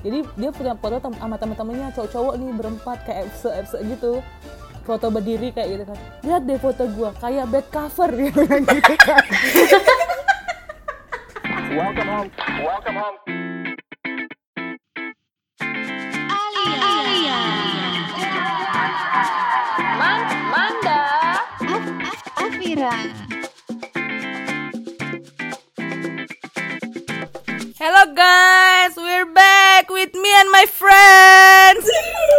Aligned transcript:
jadi 0.00 0.18
dia 0.36 0.50
punya 0.50 0.72
foto 0.80 0.96
tem- 0.96 1.18
sama 1.20 1.36
teman-temannya 1.36 1.92
cowok-cowok 1.92 2.34
nih 2.40 2.50
berempat 2.56 2.98
kayak 3.04 3.28
FC 3.28 3.42
FC 3.52 3.74
gitu. 3.84 4.24
Foto 4.80 5.06
berdiri 5.12 5.52
kayak 5.52 5.68
gitu 5.76 5.84
kan. 5.92 5.98
Lihat 6.24 6.42
deh 6.48 6.58
foto 6.58 6.88
gua 6.96 7.12
kayak 7.20 7.46
bed 7.52 7.66
cover 7.68 8.10
gitu 8.24 8.40
kan. 8.48 8.62
Welcome 11.70 12.08
home. 12.08 12.30
Welcome 12.64 12.96
home. 12.96 13.16
Hello 22.70 23.19
with 30.00 30.16
me 30.16 30.32
and 30.32 30.48
my 30.48 30.64
friends. 30.64 31.84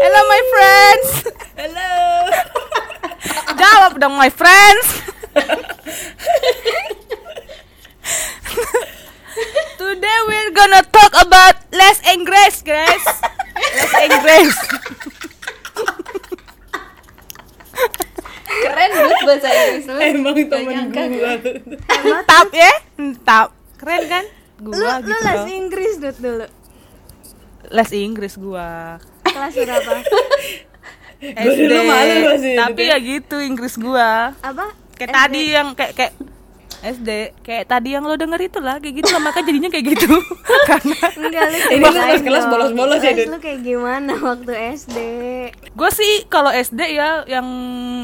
Hello 0.02 0.22
my 0.26 0.42
friends. 0.50 1.08
Hello. 1.54 1.94
Jawab 3.54 4.02
dong 4.02 4.18
my 4.18 4.34
friends. 4.34 4.86
Today 9.78 10.18
we're 10.26 10.54
gonna 10.58 10.82
talk 10.90 11.14
about 11.22 11.62
less 11.70 12.02
English, 12.10 12.66
guys. 12.66 13.05
Less 13.78 13.94
English. 14.10 14.58
Keren 18.62 18.90
banget 18.90 19.20
bahasa 19.22 19.50
Inggris 19.54 19.86
lu. 19.86 20.00
Emang 20.02 20.34
Gak 20.34 20.50
temen 20.50 21.14
gua. 21.14 21.34
Entap 22.10 22.50
ya, 22.58 22.74
entap. 22.98 23.54
Keren 23.78 24.02
kan? 24.10 24.26
lu 24.62 24.74
Gua 24.74 24.98
lu 24.98 25.14
gitu. 25.14 25.26
les 25.30 25.46
Inggris 25.54 25.94
dulu 26.02 26.46
Les 27.72 27.90
Inggris 27.94 28.36
gua. 28.36 29.00
kelas 29.24 29.54
berapa 29.56 29.92
SD. 31.22 31.60
dulu 31.62 31.78
malu 31.84 32.13
loh 32.24 32.36
sih, 32.36 32.55
Tapi 32.55 32.82
ya 32.84 32.98
gitu 32.98 33.38
Inggris 33.40 33.76
gua. 33.76 34.34
apa 34.38 34.74
Kayak 34.94 35.08
SD. 35.08 35.16
tadi 35.16 35.41
yang 35.48 35.68
kayak 35.72 35.94
kayak 35.94 36.13
SD 36.82 37.10
kayak 37.40 37.66
tadi 37.68 37.94
yang 37.94 38.02
lo 38.02 38.16
denger 38.16 38.41
itu 38.41 38.58
lah 38.58 38.76
kayak 38.76 38.96
gitu 38.98 39.10
lah 39.12 39.22
makanya 39.22 39.46
jadinya 39.48 39.70
kayak 39.70 39.86
gitu 39.88 40.10
karena 40.70 40.98
enggak 41.16 41.44
lu 41.46 41.58
Ini 41.70 41.78
lu 41.78 41.90
kelas- 41.91 42.24
kelas 42.24 42.44
dong. 42.44 42.52
bolos-bolos 42.52 43.00
ya, 43.00 43.13
lu 43.24 43.38
kayak 43.38 43.60
gimana 43.62 44.13
waktu 44.20 44.52
SD 44.76 44.98
gue 45.72 45.90
sih 45.91 46.26
kalau 46.26 46.50
SD 46.50 46.82
ya 46.91 47.22
yang 47.28 47.46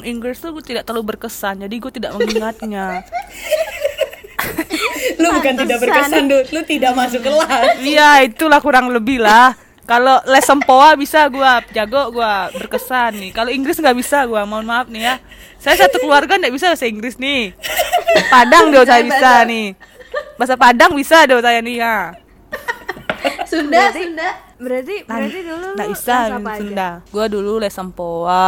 Inggris 0.03 0.37
tuh 0.37 0.53
gue 0.53 0.61
tidak 0.63 0.85
terlalu 0.85 1.09
berkesan 1.11 1.57
jadi 1.59 1.73
gue 1.75 1.91
tidak 1.91 2.13
mengingatnya 2.13 3.01
Lu 5.21 5.27
bukan 5.33 5.53
tidak 5.65 5.77
berkesan, 5.81 6.23
Dut. 6.29 6.45
Lu 6.53 6.61
tidak 6.63 6.91
masuk 6.93 7.21
kelas. 7.23 7.77
iya 7.81 8.21
itulah 8.25 8.59
kurang 8.61 8.91
lebih 8.91 9.21
lah. 9.21 9.55
Kalau 9.87 10.19
les 10.27 10.43
sempoa 10.43 10.99
bisa 10.99 11.23
gua 11.31 11.63
jago 11.71 12.11
gua 12.11 12.51
berkesan 12.51 13.15
nih. 13.23 13.31
Kalau 13.31 13.47
Inggris 13.47 13.79
nggak 13.79 13.95
bisa 13.95 14.27
gua 14.27 14.43
mohon 14.43 14.67
maaf 14.67 14.91
nih 14.91 15.07
ya. 15.07 15.15
Saya 15.63 15.87
satu 15.87 16.03
keluarga 16.03 16.35
nggak 16.35 16.51
bisa 16.51 16.75
bahasa 16.75 16.87
Inggris 16.91 17.15
nih. 17.15 17.55
Padang 18.27 18.67
dong 18.67 18.83
saya 18.83 19.01
bisa 19.01 19.47
nih. 19.47 19.79
Bahasa 20.35 20.59
Padang 20.59 20.91
bisa 20.91 21.23
dong 21.23 21.39
saya 21.39 21.63
nih 21.63 21.79
ya. 21.79 22.19
Sunda, 23.47 23.95
Sunda. 23.95 24.46
Berarti 24.57 24.95
berarti 25.03 25.39
dulu 25.39 25.55
lu 25.55 25.69
nggak 25.71 25.85
les 25.85 25.93
bisa 25.93 26.15
apa 26.31 26.49
aja? 26.49 26.57
Sunda. 26.59 26.89
Gua 27.07 27.25
dulu 27.25 27.53
les 27.57 27.69
sempoa 27.69 28.45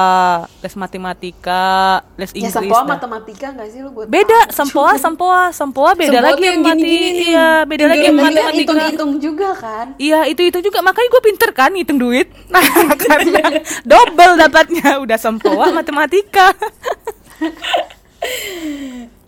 les 0.60 0.74
matematika 0.76 1.68
les 2.16 2.30
Ya 2.30 2.38
Inggris. 2.40 2.56
Sempoa 2.56 2.80
dah. 2.80 2.88
matematika 2.92 3.48
gak 3.52 3.68
sih 3.68 3.80
lu 3.80 3.90
buat 3.90 4.06
beda. 4.06 4.50
sempoa 4.50 4.92
sempoa 4.96 5.40
sempoa 5.52 5.94
beda 5.94 6.10
Sempoa 6.16 6.28
lagi 6.28 6.44
yang 6.44 6.54
yang 6.56 6.66
mati 6.66 6.82
gini-gini. 6.82 7.24
iya 7.28 7.50
beda 7.64 7.86
lagi 7.86 8.04
yang 8.04 8.18
matematika. 8.18 8.58
hitung-hitung 8.58 9.12
juga 9.20 9.50
kan. 9.54 9.88
Iya 9.96 10.20
itu 10.26 10.42
itu 10.44 10.60
juga. 10.62 10.82
Makanya 10.82 11.10
gue 11.10 11.22
pinter 11.24 11.50
kan 11.52 11.70
ngitung 11.72 11.98
duit. 11.98 12.28
Nah, 12.50 12.66
karena 12.96 13.62
double 13.84 14.34
dapatnya. 14.40 14.98
Udah 15.00 15.16
sempoa 15.16 15.70
matematika. 15.72 16.58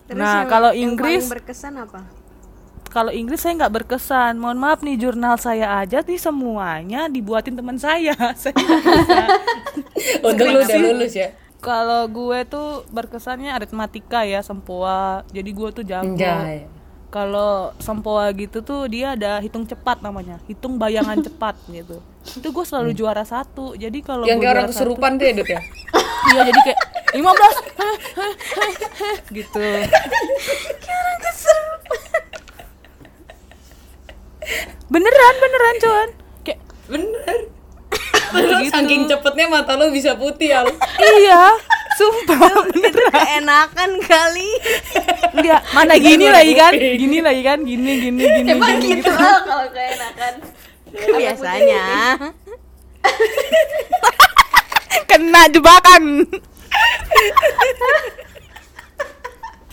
Terus 0.03 0.18
Nah, 0.18 0.44
yang- 0.44 0.50
kalau 0.50 0.72
yang 0.72 0.91
Inggris- 0.91 1.24
paling 1.24 1.36
berkesan 1.38 1.74
apa 1.78 2.02
kalau 2.91 3.07
Inggris 3.09 3.40
saya 3.40 3.56
nggak 3.56 3.74
berkesan. 3.74 4.35
Mohon 4.35 4.59
maaf 4.59 4.79
nih 4.81 5.00
jurnal 5.00 5.40
saya 5.40 5.79
aja 5.79 6.03
nih 6.03 6.19
semuanya 6.19 7.07
dibuatin 7.07 7.56
teman 7.56 7.79
saya. 7.79 8.12
Saya 8.35 8.52
bisa. 8.52 9.25
Untung 10.28 10.47
lu 10.50 10.59
udah 10.59 10.78
lulus 10.78 11.16
ya. 11.16 11.31
kalau 11.57 12.03
gue 12.06 12.41
tuh 12.44 12.84
berkesannya 12.90 13.47
aritmatika 13.50 14.22
ya 14.24 14.41
sempoa. 14.41 15.24
Jadi 15.29 15.50
gue 15.50 15.69
tuh 15.72 15.84
jago. 15.84 16.12
Anjay. 16.13 16.68
kalau 17.07 17.75
sempoa 17.75 18.24
gitu 18.31 18.59
tuh 18.62 18.88
dia 18.88 19.13
ada 19.13 19.40
hitung 19.40 19.63
cepat 19.63 20.00
namanya. 20.00 20.40
Hitung 20.46 20.75
bayangan 20.75 21.19
cepat 21.28 21.56
gitu. 21.68 22.00
Itu 22.23 22.47
gue 22.50 22.63
selalu 22.63 22.91
juara 22.91 23.23
satu. 23.23 23.72
Jadi 23.73 24.00
kalau 24.00 24.23
Yang 24.23 24.38
gue 24.38 24.44
kayak 24.44 24.53
orang 24.53 24.66
satu- 24.66 24.75
kesurupan 24.75 25.12
tuh 25.16 25.25
ya, 25.25 25.34
Dut 25.34 25.50
ya. 25.50 25.62
iya 26.23 26.41
jadi 26.46 26.59
kayak 26.62 26.79
15 27.12 27.19
heh, 27.19 27.96
heh, 28.16 28.35
heh, 28.56 28.73
heh, 28.96 29.18
gitu 29.34 29.59
beneran 34.91 35.35
beneran 35.40 35.75
cuan 35.79 36.09
kayak 36.44 36.59
Bener. 36.91 37.38
Terus 38.31 38.72
saking 38.72 39.07
cepetnya 39.07 39.47
mata 39.47 39.75
lu 39.79 39.91
bisa 39.91 40.16
putih 40.16 40.52
lu. 40.63 40.72
iya 41.19 41.56
sumpah 41.96 42.68
beneran. 42.68 43.44
enakan 43.44 43.91
kali. 44.03 44.52
Enggak 45.35 45.62
mana 45.72 45.96
gini 46.00 46.28
lagi 46.28 46.53
kan? 46.56 46.74
Gini 46.75 47.18
lagi 47.24 47.41
kan? 47.44 47.59
Gini 47.63 47.91
gini 48.00 48.24
gini 48.24 48.50
Emang 48.52 48.79
gini 48.79 49.00
gitu 49.00 49.12
loh 49.12 49.40
kalau 49.47 49.68
keenakan. 49.72 50.34
biasanya. 51.16 51.85
kena 55.12 55.44
jebakan 55.52 56.23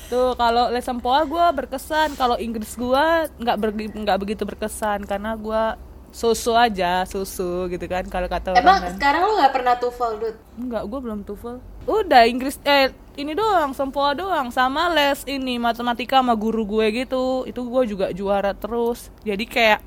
tuh 0.08 0.32
kalau 0.34 0.68
les 0.68 0.80
sempoa 0.80 1.20
gue 1.22 1.46
berkesan 1.54 2.16
kalau 2.16 2.34
Inggris 2.36 2.72
gue 2.72 3.04
nggak 3.36 3.56
ber- 3.56 3.76
nggak 3.94 4.18
begitu 4.18 4.42
berkesan 4.42 5.04
karena 5.04 5.32
gue 5.34 5.62
susu 6.08 6.56
aja 6.56 7.04
susu 7.04 7.68
gitu 7.68 7.84
kan 7.84 8.00
kalau 8.04 8.26
kata 8.26 8.50
orang 8.50 8.64
Emang 8.64 8.78
kan 8.80 8.92
sekarang 8.96 9.20
lu 9.22 9.32
gak 9.36 9.52
pernah 9.52 9.74
TOEFL, 9.76 10.12
Dut? 10.16 10.36
Enggak, 10.56 10.82
gue 10.88 10.98
belum 10.98 11.20
TOEFL. 11.20 11.56
Udah 11.84 12.22
Inggris 12.24 12.56
eh 12.64 12.88
ini 13.14 13.36
doang, 13.36 13.76
sempoa 13.76 14.16
doang 14.16 14.48
sama 14.48 14.88
les 14.88 15.20
ini 15.26 15.60
matematika 15.60 16.24
sama 16.24 16.32
guru 16.32 16.64
gue 16.66 17.04
gitu. 17.04 17.44
Itu 17.44 17.60
gue 17.62 17.82
juga 17.86 18.08
juara 18.10 18.56
terus. 18.56 19.12
Jadi 19.20 19.44
kayak 19.44 19.84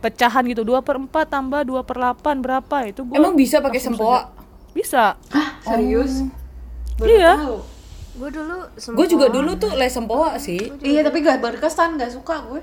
pecahan 0.00 0.46
gitu 0.46 0.64
2 0.64 0.80
per 0.80 0.96
4 0.96 1.28
tambah 1.28 1.60
2 1.62 1.84
per 1.84 1.96
8 2.16 2.40
berapa 2.40 2.76
itu 2.86 3.04
gue 3.04 3.16
Emang 3.18 3.36
bisa 3.36 3.60
pakai 3.60 3.78
sempoa? 3.78 4.32
bisa 4.70 5.20
Hah, 5.28 5.48
serius? 5.60 6.22
Baru 6.96 7.08
Iya. 7.10 7.32
tahu. 7.36 7.58
Gue 8.18 8.30
dulu 8.34 8.56
semua 8.74 8.96
Gue 8.98 9.06
juga 9.06 9.26
dulu 9.30 9.50
tuh 9.54 9.72
les 9.78 9.94
sempoa 9.94 10.34
sih. 10.42 10.74
Iya, 10.82 11.06
tapi 11.06 11.22
gak 11.22 11.38
berkesan, 11.38 11.94
gak 11.96 12.10
suka 12.12 12.42
gue. 12.50 12.62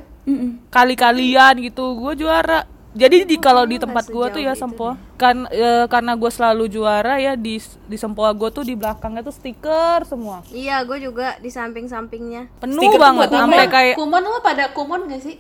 kali-kalian 0.74 1.62
gitu 1.62 1.96
gue 2.02 2.26
juara 2.26 2.66
jadi 2.96 3.28
di 3.28 3.36
kalau 3.36 3.68
di 3.68 3.76
tempat 3.76 4.08
gue 4.08 4.26
tuh 4.32 4.42
ya 4.42 4.56
sempoa 4.56 4.96
kan 5.20 5.46
eh, 5.52 5.84
karena 5.92 6.16
gue 6.16 6.32
selalu 6.32 6.66
juara 6.72 7.20
ya 7.20 7.36
di 7.36 7.60
di 7.60 7.98
sempoa 8.00 8.32
gue 8.32 8.50
tuh 8.50 8.64
di 8.64 8.74
belakangnya 8.74 9.22
tuh 9.22 9.36
stiker 9.36 10.08
semua 10.08 10.42
iya 10.50 10.80
gue 10.82 10.98
juga 11.04 11.36
di 11.44 11.52
samping-sampingnya 11.52 12.48
penuh 12.58 12.80
Stiker 12.80 12.96
tuh 12.96 13.02
banget 13.04 13.28
buat 13.28 13.36
apa? 13.36 13.42
sampai 13.44 13.66
kayak 13.68 13.96
Kumon 14.00 14.24
lu 14.24 14.40
pada 14.40 14.66
kumon 14.72 15.02
gak 15.12 15.22
sih? 15.22 15.36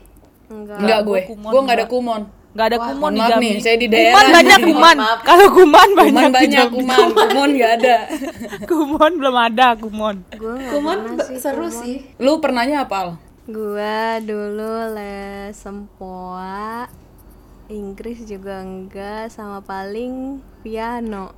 enggak 0.45 0.77
Enggak 0.77 0.99
gue. 1.01 1.19
Gue 1.33 1.61
enggak 1.65 1.77
ada 1.81 1.87
kumon. 1.89 2.21
Nggak 2.55 2.65
ada 2.65 2.77
Wah, 2.77 2.87
kumon 2.89 3.11
di 3.11 3.21
Jambi. 3.21 3.43
nih, 3.43 3.53
saya 3.59 3.75
di 3.75 3.87
kuman 3.87 3.99
daerah 3.99 4.31
banyak 4.31 4.55
nih. 4.57 4.67
kuman 4.71 4.95
kalau 5.21 5.47
kuman 5.51 5.89
banyak 5.91 6.07
Kumon 6.07 6.23
di 6.25 6.35
banyak 6.37 6.67
kuman, 6.71 6.97
kumon 7.11 7.49
enggak 7.51 7.71
ada. 7.75 7.95
kumon 8.71 9.11
belum 9.13 9.35
ada 9.37 9.67
kumon 9.75 10.15
gue 10.31 10.53
nggak 10.55 10.71
Kumon 10.71 10.97
sih 11.21 11.37
seru 11.37 11.67
kumon. 11.67 11.75
sih. 11.77 11.95
Lu 12.17 12.39
pernahnya 12.39 12.81
apa? 12.81 12.95
Al? 12.97 13.09
gue 13.45 13.97
dulu 14.23 14.73
les 14.91 15.53
sempoa 15.53 16.89
Inggris 17.67 18.23
juga 18.23 18.59
enggak 18.59 19.29
sama 19.29 19.59
paling 19.59 20.39
piano 20.61 21.29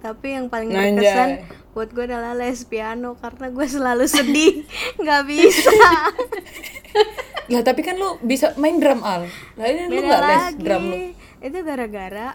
tapi 0.00 0.32
yang 0.32 0.46
paling 0.46 0.68
berkesan 0.68 1.44
buat 1.70 1.88
gue 1.88 2.04
adalah 2.04 2.32
les 2.32 2.60
piano 2.62 3.14
karena 3.16 3.48
gue 3.48 3.66
selalu 3.66 4.04
sedih 4.04 4.66
nggak 5.00 5.22
bisa 5.24 5.70
Lah 7.52 7.62
tapi 7.64 7.80
kan 7.84 7.96
lu 8.00 8.16
bisa 8.24 8.56
main 8.56 8.80
drum 8.80 9.04
Al. 9.04 9.28
Lah 9.58 9.66
ini 9.68 9.88
lu 9.88 10.00
beda 10.00 10.06
enggak 10.06 10.20
les 10.28 10.44
drum 10.60 10.84
lu. 10.88 10.96
itu 11.44 11.58
gara-gara 11.60 12.28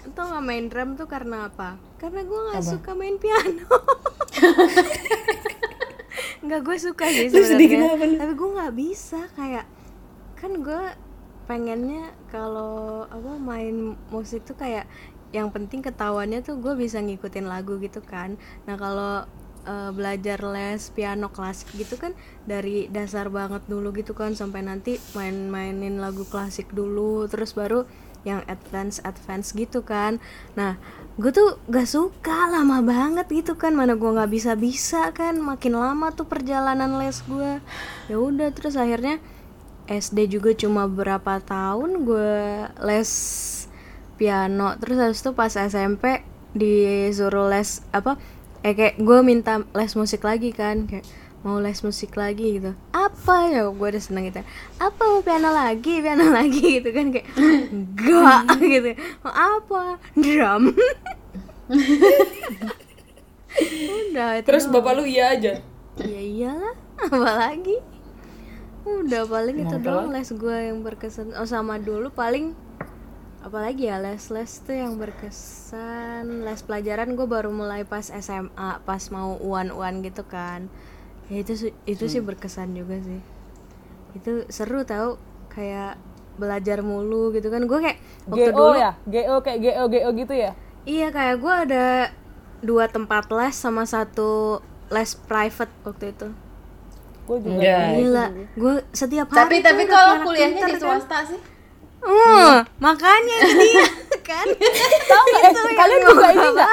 itu 0.00 0.16
nggak 0.16 0.44
main 0.44 0.64
drum 0.66 0.90
tuh 0.98 1.06
karena 1.06 1.46
apa? 1.52 1.76
Karena 2.00 2.24
gue 2.24 2.40
nggak 2.50 2.64
suka 2.64 2.90
main 2.96 3.16
piano. 3.20 3.68
Nggak 6.40 6.60
gue 6.64 6.76
suka 6.80 7.04
sih 7.12 7.28
sebenarnya. 7.28 8.16
tapi 8.16 8.32
gue 8.32 8.50
nggak 8.56 8.72
bisa 8.72 9.28
kayak 9.36 9.68
kan 10.40 10.56
gue 10.64 10.82
pengennya 11.44 12.16
kalau 12.32 13.04
apa 13.12 13.36
main 13.36 13.92
musik 14.08 14.48
tuh 14.48 14.56
kayak 14.56 14.88
yang 15.36 15.52
penting 15.52 15.84
ketahuannya 15.84 16.40
tuh 16.40 16.58
gue 16.58 16.74
bisa 16.74 16.98
ngikutin 16.98 17.44
lagu 17.44 17.76
gitu 17.76 18.00
kan. 18.00 18.40
Nah 18.64 18.74
kalau 18.80 19.28
eh, 19.66 19.90
belajar 19.92 20.40
les 20.46 20.92
piano 20.92 21.28
klasik 21.32 21.72
gitu 21.76 21.96
kan 22.00 22.12
dari 22.44 22.86
dasar 22.88 23.28
banget 23.28 23.64
dulu 23.66 23.92
gitu 23.96 24.12
kan 24.16 24.32
sampai 24.32 24.64
nanti 24.64 24.96
main-mainin 25.12 25.98
lagu 25.98 26.24
klasik 26.28 26.70
dulu 26.72 27.26
terus 27.28 27.52
baru 27.52 27.84
yang 28.20 28.44
advance 28.52 29.00
advance 29.00 29.56
gitu 29.56 29.80
kan. 29.80 30.20
Nah 30.52 30.76
gue 31.20 31.32
tuh 31.32 31.60
gak 31.68 31.88
suka 31.88 32.48
lama 32.48 32.80
banget 32.80 33.28
gitu 33.28 33.56
kan 33.56 33.76
mana 33.76 33.96
gue 33.96 34.08
nggak 34.08 34.32
bisa 34.32 34.56
bisa 34.56 35.12
kan 35.12 35.36
makin 35.36 35.76
lama 35.76 36.12
tuh 36.16 36.24
perjalanan 36.24 36.96
les 36.96 37.20
gue 37.28 37.60
ya 38.08 38.16
udah 38.16 38.48
terus 38.56 38.76
akhirnya 38.80 39.20
SD 39.90 40.38
juga 40.38 40.56
cuma 40.56 40.88
berapa 40.88 41.42
tahun 41.44 42.06
gue 42.08 42.32
les 42.88 43.10
piano 44.16 44.76
terus 44.80 44.96
habis 44.96 45.20
itu 45.20 45.32
pas 45.36 45.52
SMP 45.52 46.24
disuruh 46.56 47.50
les 47.50 47.84
apa 47.90 48.16
eh 48.60 48.72
kayak 48.72 48.96
gue 48.96 49.18
minta 49.20 49.64
les 49.72 49.92
musik 49.94 50.20
lagi 50.20 50.52
kan 50.52 50.84
kayak 50.84 51.04
mau 51.40 51.56
les 51.56 51.80
musik 51.80 52.12
lagi 52.14 52.60
gitu. 52.60 52.76
Apa 52.92 53.48
ya? 53.48 53.64
Gue 53.66 53.88
udah 53.88 54.02
seneng 54.02 54.28
gitu. 54.28 54.44
Apa 54.76 55.00
mau 55.00 55.24
piano 55.24 55.48
lagi? 55.48 56.04
Piano 56.04 56.28
lagi 56.38 56.60
gitu 56.76 56.92
kan 56.92 57.08
kayak 57.08 57.26
enggak 57.72 58.44
gitu. 58.76 58.88
Mau 59.20 59.32
apa? 59.32 59.96
Drum. 60.12 60.64
Udah 64.10 64.38
itu 64.38 64.46
Terus 64.46 64.64
doang. 64.66 64.74
bapak 64.78 64.92
lu 64.94 65.04
iya 65.04 65.34
aja. 65.34 65.52
ya 66.00 66.20
iyalah 66.20 66.74
apa 66.96 67.30
lagi? 67.36 67.76
Udah 68.80 69.22
paling 69.26 69.56
itu 69.58 69.76
Mau 69.76 69.76
apa 69.76 69.84
doang 69.84 70.08
les 70.10 70.30
gue 70.30 70.56
yang 70.68 70.80
berkesan. 70.80 71.32
Oh 71.34 71.44
sama 71.44 71.76
dulu 71.76 72.08
paling 72.10 72.52
apalagi 73.40 73.88
ya 73.88 73.96
les 73.98 74.20
les 74.28 74.52
tuh 74.60 74.76
yang 74.76 75.00
berkesan 75.00 76.44
les 76.44 76.60
pelajaran 76.60 77.16
gue 77.16 77.24
baru 77.24 77.48
mulai 77.48 77.88
pas 77.88 78.04
SMA 78.04 78.70
pas 78.84 79.02
mau 79.08 79.40
uan 79.40 79.72
uan 79.72 80.04
gitu 80.04 80.28
kan 80.28 80.68
ya 81.32 81.40
itu 81.40 81.72
itu 81.88 82.04
sih 82.04 82.20
berkesan 82.20 82.76
juga 82.76 83.00
sih 83.00 83.20
itu 84.12 84.44
seru 84.52 84.84
tau 84.84 85.16
kayak 85.48 85.96
belajar 86.36 86.84
mulu 86.84 87.32
gitu 87.32 87.48
kan 87.48 87.64
gue 87.64 87.78
kayak 87.80 87.98
waktu 88.28 88.50
GO 88.52 88.56
dulu 88.56 88.76
ya 88.76 88.92
GO 89.08 89.34
kayak 89.40 89.58
GO 89.60 89.84
GO 89.88 90.10
gitu 90.16 90.34
ya 90.36 90.52
Iya 90.80 91.12
kayak 91.12 91.36
gue 91.44 91.54
ada 91.68 91.86
dua 92.64 92.88
tempat 92.88 93.28
les 93.28 93.52
sama 93.52 93.84
satu 93.84 94.64
les 94.88 95.12
private 95.12 95.68
waktu 95.84 96.16
itu. 96.16 96.28
gue 97.28 97.36
juga 97.44 97.60
Iya. 97.60 97.78
Gila, 98.00 98.26
gue 98.56 98.74
setiap 98.90 99.28
Tapi 99.28 99.60
hari 99.60 99.62
tapi 99.62 99.82
udah 99.84 99.92
kalau 99.92 100.14
kuliahnya 100.24 100.64
di 100.66 100.74
kan. 100.74 100.80
swasta 100.80 101.18
sih. 101.28 101.40
Hmm, 102.00 102.54
makanya 102.78 103.36
itu 103.42 103.60
dia 103.62 103.86
kan. 104.30 104.46
tahu 105.02 105.24
nggak 105.26 105.42
eh, 105.42 105.50
Itu 105.50 105.60
yang 105.60 105.76
kalian 105.76 106.00
juga 106.02 106.26
ini 106.26 106.38
gua 106.38 106.52
nggak. 106.54 106.70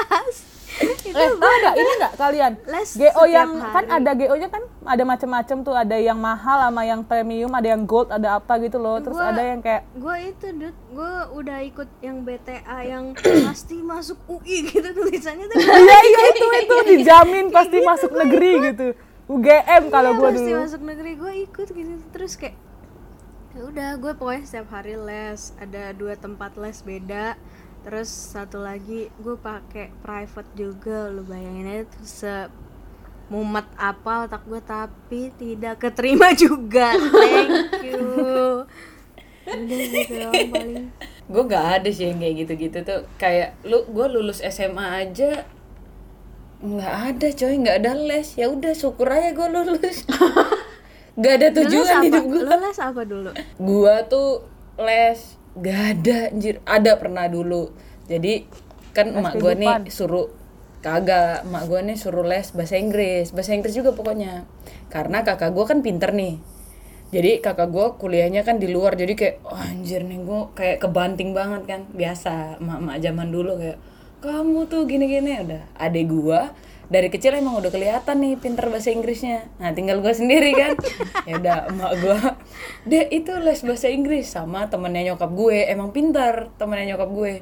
Itu 0.78 1.18
eh 1.18 1.30
tahu 1.34 1.54
nggak 1.58 1.76
ini 1.76 1.92
nggak 1.96 2.14
kalian? 2.16 2.52
Les 2.66 2.90
GO 2.94 3.24
yang 3.26 3.50
kan 3.66 3.84
hari. 3.84 3.96
ada 3.98 4.12
GO 4.14 4.36
nya 4.36 4.48
kan 4.48 4.64
ada 4.86 5.04
macam-macam 5.04 5.58
tuh 5.62 5.76
ada 5.76 5.98
yang 5.98 6.16
mahal 6.18 6.58
sama 6.62 6.82
yang 6.84 7.02
premium 7.02 7.50
ada 7.52 7.68
yang 7.68 7.84
gold 7.84 8.08
ada 8.10 8.38
apa 8.38 8.54
gitu 8.58 8.78
loh. 8.78 9.00
Terus 9.00 9.16
Gua- 9.16 9.30
ada 9.30 9.42
yang 9.42 9.60
kayak 9.60 9.84
gue 9.92 10.16
itu 10.24 10.48
dud 10.54 10.78
gue 10.92 11.14
udah 11.34 11.58
ikut 11.66 11.90
yang 12.00 12.18
BTA 12.22 12.78
yang 12.86 13.04
pasti 13.48 13.76
masuk 13.80 14.22
UI 14.28 14.58
gitu 14.66 14.86
tulisannya 14.88 15.46
tuh. 15.46 15.58
Iya 15.82 15.98
iya 16.04 16.22
itu 16.30 16.46
itu 16.58 16.76
dijamin 16.94 17.46
pasti 17.50 17.78
masuk 17.82 18.12
negeri 18.14 18.52
gitu. 18.66 18.88
UGM 19.28 19.90
kalau 19.90 20.12
Iya, 20.12 20.18
gue 20.18 20.30
pasti 20.30 20.40
dulu. 20.48 20.62
masuk 20.62 20.82
negeri 20.84 21.12
gue 21.16 21.34
ikut 21.44 21.68
gitu. 21.70 21.94
Terus 22.14 22.34
kayak 22.38 22.56
ya 23.58 23.66
udah 23.66 23.90
gue 23.98 24.14
pokoknya 24.14 24.46
setiap 24.46 24.70
hari 24.70 24.94
les. 24.94 25.50
Ada 25.58 25.98
dua 25.98 26.14
tempat 26.14 26.54
les 26.62 26.78
beda. 26.86 27.34
Terus 27.82 28.10
satu 28.10 28.62
lagi 28.62 29.10
gue 29.18 29.34
pakai 29.34 29.90
private 30.06 30.52
juga 30.54 31.10
lu 31.10 31.26
bayangin 31.26 31.66
aja 31.66 31.84
tuh 31.90 32.06
se 32.06 32.34
mumet 33.28 33.68
apa 33.76 34.30
otak 34.30 34.46
gue 34.46 34.62
tapi 34.62 35.34
tidak 35.42 35.82
keterima 35.82 36.38
juga. 36.46 36.94
Thank 36.94 37.82
you. 37.82 38.06
Udah 39.48 39.78
gitu 39.90 40.14
doang 40.14 40.50
paling. 40.54 40.86
Gue 41.28 41.44
gak 41.50 41.66
ada 41.82 41.90
sih 41.90 42.14
yang 42.14 42.22
kayak 42.22 42.36
gitu-gitu 42.46 42.78
tuh. 42.86 43.02
Kayak 43.18 43.58
lu 43.66 43.90
gue 43.90 44.06
lulus 44.06 44.38
SMA 44.46 44.86
aja 45.02 45.50
nggak 46.62 46.94
ada 47.10 47.28
coy. 47.34 47.54
Nggak 47.58 47.78
ada 47.82 47.92
les. 47.98 48.38
Ya 48.38 48.54
udah 48.54 48.78
syukur 48.78 49.10
aja 49.10 49.34
gue 49.34 49.48
lulus 49.50 50.06
gak 51.18 51.34
ada 51.42 51.48
les 51.50 51.56
tujuan 51.58 51.96
hidup 52.06 52.24
gue 52.24 52.42
Lu 52.46 52.56
les 52.56 52.78
apa 52.78 53.02
dulu? 53.04 53.30
gua 53.58 54.06
tuh 54.06 54.46
les. 54.78 55.20
Gak 55.58 55.82
ada 55.98 56.30
anjir. 56.30 56.62
Ada 56.64 57.02
pernah 57.02 57.26
dulu. 57.26 57.74
Jadi 58.06 58.46
kan 58.94 59.10
emak 59.10 59.34
gua 59.36 59.54
nih 59.54 59.90
suruh 59.90 60.30
kagak 60.80 61.42
emak 61.44 61.64
gua 61.66 61.82
nih 61.82 61.98
suruh 61.98 62.22
les 62.22 62.46
bahasa 62.54 62.78
Inggris. 62.78 63.34
Bahasa 63.34 63.58
Inggris 63.58 63.74
juga 63.74 63.92
pokoknya. 63.92 64.46
Karena 64.88 65.26
kakak 65.26 65.50
gua 65.52 65.66
kan 65.66 65.82
pinter 65.82 66.14
nih. 66.14 66.38
Jadi 67.10 67.42
kakak 67.42 67.74
gua 67.74 67.98
kuliahnya 67.98 68.46
kan 68.46 68.62
di 68.62 68.70
luar. 68.70 68.94
Jadi 68.94 69.18
kayak 69.18 69.36
"Oh, 69.42 69.58
anjir 69.58 70.06
nih 70.06 70.22
gua 70.22 70.54
kayak 70.54 70.78
kebanting 70.80 71.34
banget 71.34 71.66
kan. 71.66 71.82
Biasa 71.90 72.62
emak-emak 72.62 72.98
zaman 73.02 73.28
dulu 73.34 73.58
kayak 73.58 73.82
kamu 74.22 74.70
tuh 74.70 74.86
gini-gini. 74.86 75.42
Udah 75.42 75.66
adek 75.76 76.06
gua 76.06 76.54
dari 76.88 77.12
kecil 77.12 77.36
emang 77.36 77.60
udah 77.60 77.68
kelihatan 77.68 78.24
nih 78.24 78.40
pinter 78.40 78.72
bahasa 78.72 78.96
Inggrisnya. 78.96 79.52
Nah 79.60 79.76
tinggal 79.76 80.00
gua 80.00 80.16
sendiri 80.16 80.56
kan. 80.56 80.76
Ya 81.28 81.36
udah 81.44 81.58
emak 81.68 81.94
gua 82.00 82.20
deh 82.88 83.04
itu 83.12 83.36
les 83.44 83.60
bahasa 83.60 83.92
Inggris. 83.92 84.32
Sama 84.32 84.72
temennya 84.72 85.14
nyokap 85.14 85.32
gue. 85.36 85.68
Emang 85.68 85.92
pintar 85.92 86.48
temennya 86.56 86.96
nyokap 86.96 87.10
gue. 87.12 87.34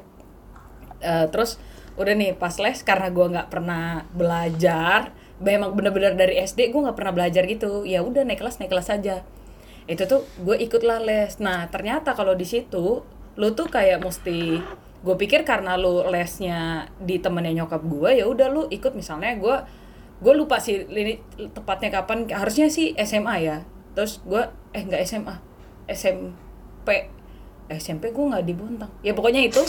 Eh, 0.98 1.26
terus 1.30 1.62
udah 1.94 2.14
nih 2.18 2.34
pas 2.34 2.58
les 2.58 2.82
karena 2.82 3.08
gua 3.14 3.26
nggak 3.30 3.48
pernah 3.48 4.02
belajar 4.10 5.14
memang 5.36 5.76
bener-bener 5.76 6.16
dari 6.16 6.40
SD 6.40 6.72
gue 6.72 6.80
nggak 6.82 6.98
pernah 6.98 7.14
belajar 7.14 7.46
gitu. 7.46 7.86
Ya 7.86 8.02
udah 8.02 8.26
naik 8.26 8.42
kelas 8.42 8.58
naik 8.58 8.74
kelas 8.74 8.90
aja. 8.90 9.22
Itu 9.86 10.10
tuh 10.10 10.26
gue 10.42 10.58
ikutlah 10.58 10.98
les. 11.06 11.38
Nah 11.38 11.70
ternyata 11.70 12.18
kalau 12.18 12.34
di 12.34 12.48
situ 12.48 13.06
lu 13.36 13.48
tuh 13.54 13.68
kayak 13.70 14.02
mesti 14.02 14.58
gue 15.04 15.16
pikir 15.16 15.44
karena 15.44 15.76
lu 15.76 16.04
lesnya 16.08 16.88
di 17.00 17.20
temennya 17.20 17.64
nyokap 17.64 17.82
gue 17.84 18.10
ya 18.22 18.24
udah 18.24 18.48
lu 18.48 18.62
ikut. 18.70 18.96
Misalnya 18.96 19.36
gue 19.36 19.56
gue 20.16 20.32
lupa 20.32 20.56
sih 20.62 20.86
ini 20.88 21.20
tepatnya 21.52 22.02
kapan. 22.02 22.28
Harusnya 22.30 22.72
sih 22.72 22.96
SMA 23.00 23.36
ya. 23.44 23.56
Terus 23.96 24.20
gue 24.24 24.42
eh 24.72 24.82
nggak 24.84 25.02
SMA 25.04 25.34
SMP 25.88 27.12
SMP 27.66 28.14
gue 28.14 28.24
nggak 28.24 28.44
di 28.46 28.54
Bontang 28.54 28.92
ya 29.02 29.12
pokoknya 29.12 29.42
itu. 29.44 29.62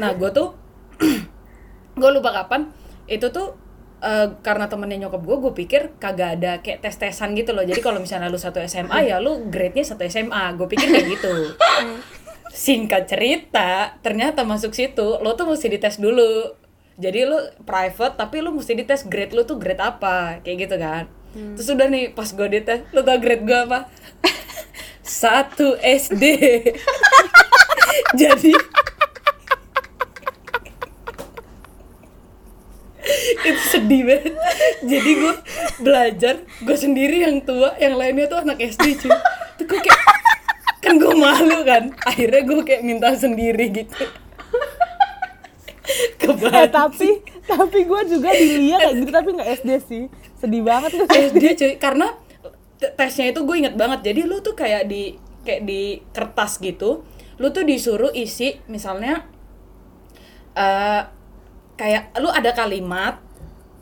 Nah 0.00 0.14
gue 0.14 0.30
tuh 0.32 0.54
gue 2.00 2.10
lupa 2.10 2.30
kapan. 2.32 2.68
Itu 3.04 3.28
tuh 3.28 3.56
eh, 4.00 4.32
karena 4.40 4.68
temennya 4.68 5.06
nyokap 5.08 5.22
gue 5.22 5.36
gue 5.44 5.52
pikir 5.64 5.82
kagak 6.00 6.40
ada 6.40 6.52
kayak 6.64 6.80
tes 6.80 6.96
tesan 6.96 7.36
gitu 7.36 7.52
loh. 7.52 7.64
Jadi 7.64 7.80
kalau 7.84 8.00
misalnya 8.00 8.32
lu 8.32 8.40
satu 8.40 8.64
SMA 8.64 9.12
ya 9.12 9.20
lu 9.20 9.48
grade 9.52 9.76
nya 9.76 9.84
satu 9.84 10.04
SMA 10.08 10.56
gue 10.56 10.66
pikir 10.68 10.88
kayak 10.88 11.08
gitu 11.20 11.32
singkat 12.54 13.10
cerita 13.10 13.98
ternyata 13.98 14.46
masuk 14.46 14.70
situ 14.70 15.18
lo 15.18 15.34
tuh 15.34 15.50
mesti 15.50 15.66
dites 15.66 15.98
dulu. 15.98 16.54
Jadi 16.94 17.26
lu 17.26 17.34
private 17.66 18.14
tapi 18.14 18.38
lu 18.38 18.54
mesti 18.54 18.78
dites 18.78 19.02
grade 19.10 19.34
lu 19.34 19.42
tuh 19.42 19.58
grade 19.58 19.82
apa 19.82 20.38
kayak 20.46 20.70
gitu 20.70 20.76
kan. 20.78 21.10
Terus 21.34 21.66
udah 21.74 21.90
nih 21.90 22.14
pas 22.14 22.30
gue 22.30 22.46
dites 22.46 22.86
lu 22.94 23.02
tau 23.02 23.18
grade 23.18 23.42
gue 23.42 23.58
apa? 23.58 23.90
Satu 25.02 25.74
SD 25.82 26.24
jadi 28.20 28.54
itu 33.44 33.62
sedih 33.68 34.02
banget. 34.06 34.34
Jadi 34.86 35.10
gue 35.18 35.34
belajar 35.82 36.34
gue 36.62 36.76
sendiri 36.78 37.26
yang 37.26 37.42
tua 37.42 37.74
yang 37.82 37.98
lainnya 37.98 38.30
tuh 38.30 38.40
anak 38.46 38.62
SD 38.62 39.02
cuy. 39.02 39.12
Tuh 39.58 39.64
gue 39.66 39.80
kayak 39.82 40.13
kan 40.84 40.94
gue 41.00 41.14
malu 41.16 41.58
kan. 41.64 41.88
Akhirnya 42.04 42.42
gue 42.44 42.60
kayak 42.62 42.82
minta 42.84 43.08
sendiri 43.16 43.66
gitu. 43.72 44.04
Eh, 46.24 46.68
tapi 46.72 47.20
tapi 47.44 47.78
gue 47.84 48.00
juga 48.08 48.30
dilihat 48.32 48.80
kayak 48.80 48.94
gitu 49.04 49.10
tapi 49.12 49.28
nggak 49.36 49.50
SD 49.64 49.70
sih. 49.84 50.04
Sedih 50.40 50.62
banget 50.64 50.96
tuh 50.96 51.08
SD 51.08 51.44
cuy. 51.56 51.72
Karena 51.80 52.12
te- 52.80 52.92
tesnya 52.96 53.32
itu 53.32 53.40
gue 53.44 53.56
inget 53.56 53.74
banget. 53.76 54.00
Jadi 54.12 54.20
lu 54.24 54.40
tuh 54.40 54.56
kayak 54.56 54.88
di 54.88 55.16
kayak 55.44 55.62
di 55.68 56.00
kertas 56.10 56.56
gitu 56.58 57.04
lu 57.36 57.50
tuh 57.52 57.62
disuruh 57.66 58.10
isi 58.16 58.58
misalnya 58.70 59.28
eh 60.54 61.02
kayak 61.74 62.14
lu 62.22 62.30
ada 62.30 62.54
kalimat 62.54 63.18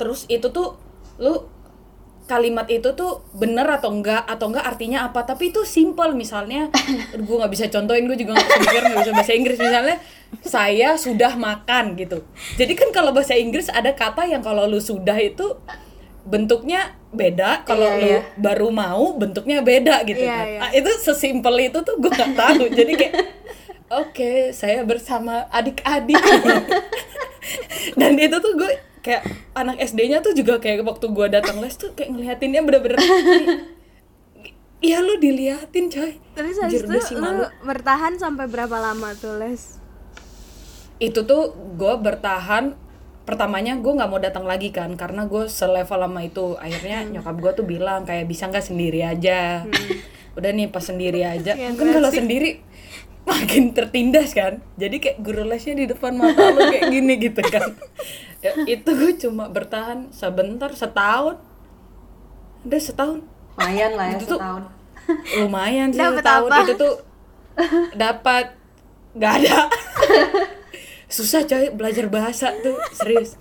terus 0.00 0.25
itu 0.26 0.49
tuh 0.50 0.80
lu 1.21 1.47
kalimat 2.32 2.64
itu 2.72 2.96
tuh 2.96 3.20
bener 3.36 3.68
atau 3.68 3.92
enggak 3.92 4.24
atau 4.24 4.48
enggak 4.48 4.64
artinya 4.64 5.04
apa. 5.04 5.28
Tapi 5.28 5.52
itu 5.52 5.68
simple 5.68 6.16
misalnya 6.16 6.72
gue 7.28 7.36
nggak 7.36 7.52
bisa 7.52 7.68
contohin 7.68 8.08
gue 8.08 8.16
juga 8.16 8.32
nggak 8.32 8.48
bisa 8.48 8.60
mikir 8.64 8.82
nggak 8.88 9.00
bisa 9.04 9.12
bahasa 9.12 9.32
Inggris. 9.36 9.58
Misalnya 9.60 9.96
saya 10.40 10.88
sudah 10.96 11.36
makan 11.36 11.92
gitu. 12.00 12.24
Jadi 12.56 12.72
kan 12.72 12.88
kalau 12.96 13.12
bahasa 13.12 13.36
Inggris 13.36 13.68
ada 13.68 13.92
kata 13.92 14.24
yang 14.24 14.40
kalau 14.40 14.64
lu 14.64 14.80
sudah 14.80 15.20
itu 15.20 15.60
bentuknya 16.24 16.94
beda 17.12 17.66
kalau 17.68 17.84
Iya, 17.84 18.00
lu 18.00 18.08
iya. 18.08 18.20
baru 18.40 18.68
mau 18.72 19.12
bentuknya 19.20 19.60
beda 19.60 20.06
gitu. 20.08 20.24
Iya, 20.24 20.32
kan 20.32 20.46
iya. 20.48 20.58
Ah, 20.64 20.70
itu 20.72 20.90
sesimpel 21.04 21.68
itu 21.68 21.78
tuh 21.84 22.00
gue 22.00 22.08
nggak 22.08 22.32
tahu. 22.32 22.64
Jadi 22.72 22.92
kayak 22.96 23.14
oke 24.00 24.32
saya 24.56 24.80
bersama 24.88 25.44
adik-adik. 25.52 26.16
Dan 28.00 28.16
itu 28.16 28.36
tuh 28.40 28.56
gue 28.56 28.72
kayak 29.02 29.26
anak 29.59 29.82
SD-nya 29.82 30.23
tuh 30.23 30.32
juga 30.32 30.62
kayak 30.62 30.87
waktu 30.87 31.11
gue 31.11 31.26
datang 31.28 31.59
les 31.59 31.75
tuh 31.75 31.90
kayak 31.92 32.14
ngeliatinnya 32.14 32.62
bener-bener 32.62 32.99
Iya 34.82 34.99
lu 34.99 35.14
diliatin 35.23 35.87
coy. 35.94 36.18
Terus 36.35 36.59
habis 36.59 36.82
itu 36.82 36.90
lu 37.14 37.23
malu. 37.23 37.47
bertahan 37.62 38.18
sampai 38.18 38.50
berapa 38.50 38.82
lama 38.82 39.14
tuh 39.14 39.38
les? 39.38 39.78
itu 41.02 41.26
tuh 41.26 41.50
gue 41.75 41.94
bertahan 41.99 42.78
pertamanya 43.26 43.75
gue 43.75 43.90
nggak 43.90 44.06
mau 44.06 44.23
datang 44.23 44.47
lagi 44.47 44.71
kan 44.71 44.94
karena 44.94 45.26
gue 45.30 45.47
selevel 45.47 46.02
sama 46.02 46.21
itu. 46.26 46.59
Akhirnya 46.59 47.06
nyokap 47.06 47.37
gue 47.38 47.52
tuh 47.62 47.66
bilang 47.66 48.02
kayak 48.02 48.26
bisa 48.26 48.50
nggak 48.50 48.66
sendiri 48.66 49.06
aja? 49.06 49.66
Udah 50.38 50.50
nih 50.50 50.66
pas 50.66 50.82
sendiri 50.82 51.23
aja. 51.23 51.54
Kan 51.54 51.88
kalau 51.94 52.11
sendiri 52.11 52.59
makin 53.22 53.70
tertindas 53.70 54.32
kan. 54.32 54.58
Jadi 54.74 54.96
kayak 54.98 55.18
guru 55.18 55.42
lesnya 55.42 55.74
di 55.74 55.86
depan 55.86 56.12
mata 56.12 56.50
lu 56.50 56.66
kayak 56.66 56.90
gini 56.90 57.14
gitu 57.20 57.42
kan. 57.44 57.74
Ya, 58.38 58.52
itu 58.66 58.90
gue 58.90 59.12
cuma 59.16 59.46
bertahan 59.46 60.10
sebentar 60.10 60.72
setahun. 60.72 61.38
Udah 62.62 62.80
setahun. 62.80 63.20
Lumayan 63.54 63.92
lah 63.92 64.06
ya 64.08 64.16
Itu 64.16 64.26
tuh- 64.26 64.40
setahun. 64.40 64.62
lumayan 65.36 65.88
sih 65.88 65.98
Dapet 65.98 66.18
setahun. 66.18 66.48
apa? 66.48 66.58
itu 66.60 66.74
tuh 66.76 66.94
dapat. 67.94 68.44
Nggak 69.12 69.32
ada. 69.38 69.56
Susah 71.06 71.44
coy 71.44 71.68
belajar 71.70 72.06
bahasa 72.08 72.50
tuh 72.58 72.80
serius. 72.92 73.36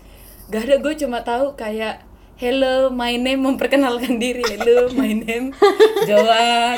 Gak 0.47 0.67
ada 0.67 0.75
gue 0.77 0.93
cuma 0.97 1.21
tahu 1.21 1.55
kayak 1.55 2.03
hello 2.35 2.91
my 2.91 3.15
name 3.15 3.39
memperkenalkan 3.41 4.19
diri. 4.19 4.43
Hello 4.43 4.91
my 4.91 5.15
name 5.15 5.55
Joan 6.03 6.77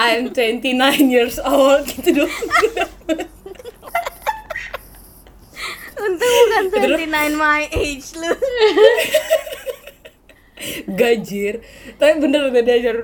I'm 0.00 0.32
29 0.32 1.12
years 1.12 1.36
old. 1.36 1.84
Gitu 1.92 2.24
dong. 2.24 2.32
Untung 6.00 6.32
bukan 6.48 6.64
29 6.72 7.36
my 7.36 7.68
age 7.68 8.16
lu. 8.16 8.32
gajir. 10.96 11.60
Tapi 12.00 12.12
bener 12.16 12.48
gak 12.48 12.64
diajar 12.64 12.96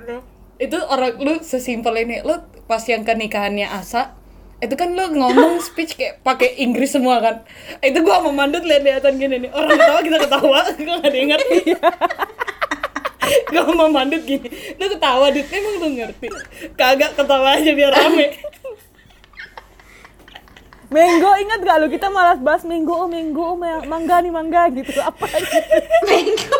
itu 0.57 0.79
orang 0.89 1.21
lu 1.21 1.37
sesimpel 1.45 1.93
ini 2.01 2.25
lu 2.25 2.33
pas 2.65 2.81
yang 2.89 3.05
ke 3.05 3.13
nikahannya 3.13 3.69
Asa 3.69 4.17
itu 4.57 4.73
kan 4.73 4.97
lu 4.97 5.13
ngomong 5.13 5.61
speech 5.69 6.01
kayak 6.01 6.25
pakai 6.25 6.57
Inggris 6.65 6.97
semua 6.97 7.21
kan. 7.21 7.45
Itu 7.85 8.01
gua 8.01 8.25
sama 8.25 8.33
Mandut 8.33 8.65
lihat-lihatan 8.65 9.21
gini 9.21 9.37
nih 9.45 9.51
orang 9.53 9.77
ketawa 9.77 10.01
kita 10.01 10.19
ketawa. 10.25 10.59
Gua 10.81 10.97
gak 11.05 11.13
ada 11.13 11.19
yang 11.21 11.31
gua 13.51 13.63
sama 13.67 13.87
Mandut 13.91 14.23
gini 14.23 14.49
lu 14.79 14.85
ketawa 14.91 15.31
dit 15.35 15.47
emang 15.51 15.75
lu 15.83 15.89
ngerti? 15.99 16.29
Kagak 16.79 17.15
ketawa 17.19 17.59
aja 17.59 17.71
biar 17.75 17.93
rame. 17.93 18.27
Menggo 20.87 21.35
ingat 21.43 21.61
gak 21.67 21.83
lu? 21.83 21.91
Kita 21.91 22.07
malas 22.15 22.39
bahas 22.39 22.63
menggo 22.63 22.95
oh 22.95 23.11
menggo 23.11 23.43
oh 23.43 23.59
ma- 23.59 23.83
mangga 23.83 24.23
nih 24.23 24.31
mangga 24.31 24.71
gitu. 24.71 25.03
Apa 25.03 25.27
gitu. 26.15 26.57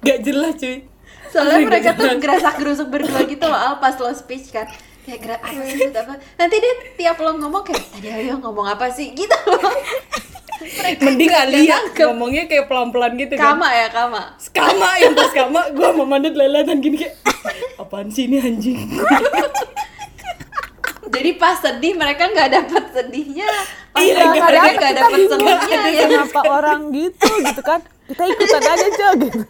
gak 0.00 0.18
jelas 0.24 0.56
cuy. 0.56 0.88
Soalnya 1.28 1.60
Asli, 1.60 1.66
mereka 1.68 1.92
gak 1.92 1.96
tuh 2.00 2.06
jelas. 2.08 2.22
gerasak 2.22 2.54
gerusuk 2.56 2.88
berdua 2.88 3.20
gitu 3.28 3.44
loh 3.44 3.58
Al 3.58 3.76
pas 3.82 3.92
lo 3.98 4.08
speech 4.14 4.48
kan 4.54 4.64
kayak 5.06 5.20
gerak 5.22 5.40
apa 5.40 5.60
apa? 6.02 6.14
Nanti 6.34 6.56
dia 6.58 6.74
tiap 6.98 7.16
lo 7.22 7.30
ngomong 7.38 7.62
kayak 7.62 7.84
tadi 7.94 8.08
ayo 8.10 8.34
ngomong 8.42 8.66
apa 8.66 8.90
sih? 8.90 9.14
Gitu. 9.14 9.38
Loh 9.46 9.74
mending 10.76 11.30
Gak 11.30 11.42
Alia 11.46 11.76
nangkep. 11.78 12.06
ngomongnya 12.10 12.44
kayak 12.50 12.64
pelan-pelan 12.66 13.12
gitu 13.14 13.38
kan. 13.38 13.54
Kama 13.54 13.68
ya 13.70 13.86
kama. 13.92 14.22
Skama 14.40 14.88
yang 14.98 15.14
pas 15.14 15.28
skama 15.30 15.60
gue 15.70 15.86
sama 15.86 16.04
Mandut 16.04 16.34
lelatan 16.34 16.82
gini 16.82 16.96
kayak 17.06 17.14
apaan 17.78 18.08
sih 18.10 18.26
ini 18.26 18.40
anjing? 18.42 18.78
Jadi 21.06 21.30
pas 21.38 21.56
sedih 21.62 21.94
mereka 21.94 22.26
nggak 22.28 22.48
dapet 22.50 22.84
sedihnya. 22.92 23.46
Pas 23.94 24.02
Iya, 24.02 24.26
mereka 24.26 24.68
nggak 24.74 24.94
dapet 24.96 25.20
senangnya 25.30 25.78
aja 25.80 25.92
ya. 25.92 26.04
kenapa 26.10 26.40
orang 26.50 26.80
gitu 26.90 27.28
gitu 27.46 27.62
kan? 27.62 27.80
Kita 28.10 28.22
ikutan 28.26 28.62
aja 28.64 28.86
cok 28.90 29.12
gitu 29.22 29.40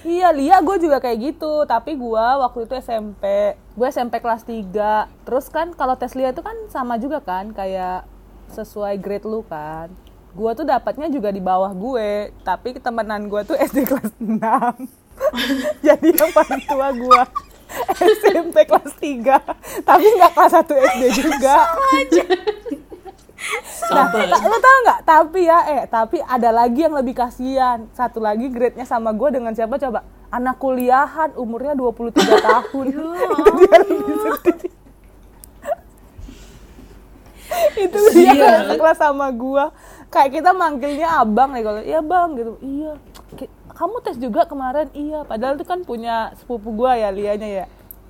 Iya, 0.04 0.36
Lia 0.36 0.60
gue 0.60 0.78
juga 0.84 1.00
kayak 1.00 1.18
gitu. 1.32 1.64
Tapi 1.64 1.96
gue 1.96 2.26
waktu 2.44 2.68
itu 2.68 2.74
SMP. 2.76 3.56
Gue 3.76 3.88
SMP 3.88 4.20
kelas 4.20 4.44
3. 4.44 5.08
Terus 5.24 5.48
kan 5.48 5.72
kalau 5.72 5.96
tes 5.96 6.12
Lia 6.12 6.36
itu 6.36 6.44
kan 6.44 6.56
sama 6.68 7.00
juga 7.00 7.24
kan. 7.24 7.56
Kayak 7.56 8.04
sesuai 8.52 9.00
grade 9.00 9.24
lu 9.24 9.48
kan. 9.48 9.88
Gue 10.36 10.52
tuh 10.60 10.68
dapatnya 10.68 11.08
juga 11.08 11.32
di 11.32 11.40
bawah 11.40 11.72
gue. 11.72 12.36
Tapi 12.44 12.76
temenan 12.84 13.32
gue 13.32 13.42
tuh 13.48 13.56
SD 13.56 13.88
kelas 13.88 14.12
6. 14.20 14.44
Jadi 15.88 16.08
yang 16.12 16.32
paling 16.36 16.62
tua 16.68 16.92
gue. 16.92 17.22
SMP 18.20 18.68
kelas 18.68 18.94
3. 19.00 19.88
Tapi 19.88 20.06
nggak 20.20 20.32
kelas 20.36 20.54
1 20.68 20.68
SD 20.68 21.04
juga. 21.16 21.56
Nah, 21.56 22.04
Sabar. 22.04 22.83
Ta- 23.90 24.12
lu 24.44 24.58
tau 24.58 24.78
nggak? 24.88 25.00
Tapi 25.04 25.40
ya, 25.44 25.60
eh, 25.68 25.84
tapi 25.86 26.18
ada 26.20 26.50
lagi 26.50 26.86
yang 26.86 26.96
lebih 26.96 27.14
kasihan. 27.14 27.86
Satu 27.92 28.24
lagi 28.24 28.48
grade-nya 28.48 28.84
sama 28.84 29.12
gue 29.12 29.30
dengan 29.32 29.52
siapa 29.52 29.76
coba? 29.76 30.04
Anak 30.30 30.58
kuliahan, 30.58 31.36
umurnya 31.38 31.76
23 31.76 32.14
tahun. 32.48 32.86
Itu 32.90 33.50
dia 33.60 33.76
lebih 33.84 34.16
sedih. 34.42 34.72
itu 37.78 38.00
dia 38.18 38.34
Sial. 38.34 38.60
sekelas 38.74 38.98
sama 38.98 39.30
gua 39.30 39.70
kayak 40.10 40.42
kita 40.42 40.52
manggilnya 40.54 41.22
abang 41.22 41.54
nih 41.54 41.62
kalau 41.62 41.82
iya 41.82 42.00
bang 42.02 42.30
gitu 42.34 42.54
iya 42.62 42.92
kamu 43.74 43.96
tes 44.02 44.18
juga 44.18 44.46
kemarin 44.46 44.90
iya 44.94 45.22
padahal 45.26 45.58
itu 45.58 45.66
kan 45.66 45.82
punya 45.86 46.34
sepupu 46.38 46.74
gua 46.74 46.98
ya 46.98 47.10
lianya 47.10 47.50
ya 47.64 47.66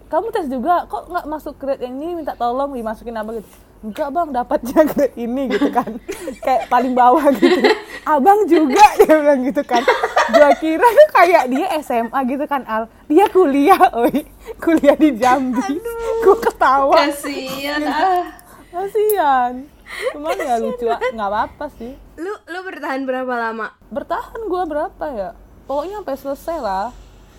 kamu 0.08 0.32
tes 0.32 0.48
juga 0.48 0.86
kok 0.88 1.10
nggak 1.10 1.26
masuk 1.28 1.56
grade 1.60 1.84
yang 1.84 1.96
ini 1.98 2.24
minta 2.24 2.36
tolong 2.36 2.72
dimasukin 2.72 3.16
apa 3.16 3.40
gitu 3.40 3.50
enggak 3.84 4.10
bang 4.16 4.30
dapatnya 4.32 4.82
grade 4.88 5.16
ini 5.20 5.44
gitu 5.52 5.70
kan. 5.70 5.92
Kayak 6.40 6.72
paling 6.72 6.96
bawah 6.96 7.28
gitu. 7.36 7.60
Abang 8.08 8.48
juga 8.48 8.84
dia 8.96 9.14
bilang 9.20 9.44
gitu 9.44 9.62
kan. 9.68 9.84
Gua 10.32 10.50
kira 10.56 10.88
tuh 10.88 11.08
kayak 11.12 11.44
dia 11.52 11.68
SMA 11.84 12.20
gitu 12.32 12.46
kan 12.48 12.64
al. 12.64 12.88
Dia 13.12 13.28
kuliah 13.28 13.80
oi. 13.92 14.24
Kuliah 14.64 14.96
di 14.96 15.12
Jambi. 15.20 15.84
Gua 16.24 16.38
ketawa. 16.40 16.96
Kasian 17.12 17.84
ah. 17.84 18.24
Kasihan. 18.72 19.68
Cuman 20.16 20.40
ya 20.40 20.56
lucu 20.58 20.88
nggak 20.88 21.30
apa-apa 21.30 21.68
sih. 21.76 21.94
Lu 22.18 22.34
lu 22.48 22.60
bertahan 22.64 23.04
berapa 23.04 23.30
lama? 23.30 23.76
bertahan 23.92 24.48
gua 24.48 24.64
berapa 24.66 25.06
ya? 25.12 25.30
Pokoknya 25.68 26.02
sampai 26.02 26.18
selesai 26.18 26.58
lah. 26.64 26.88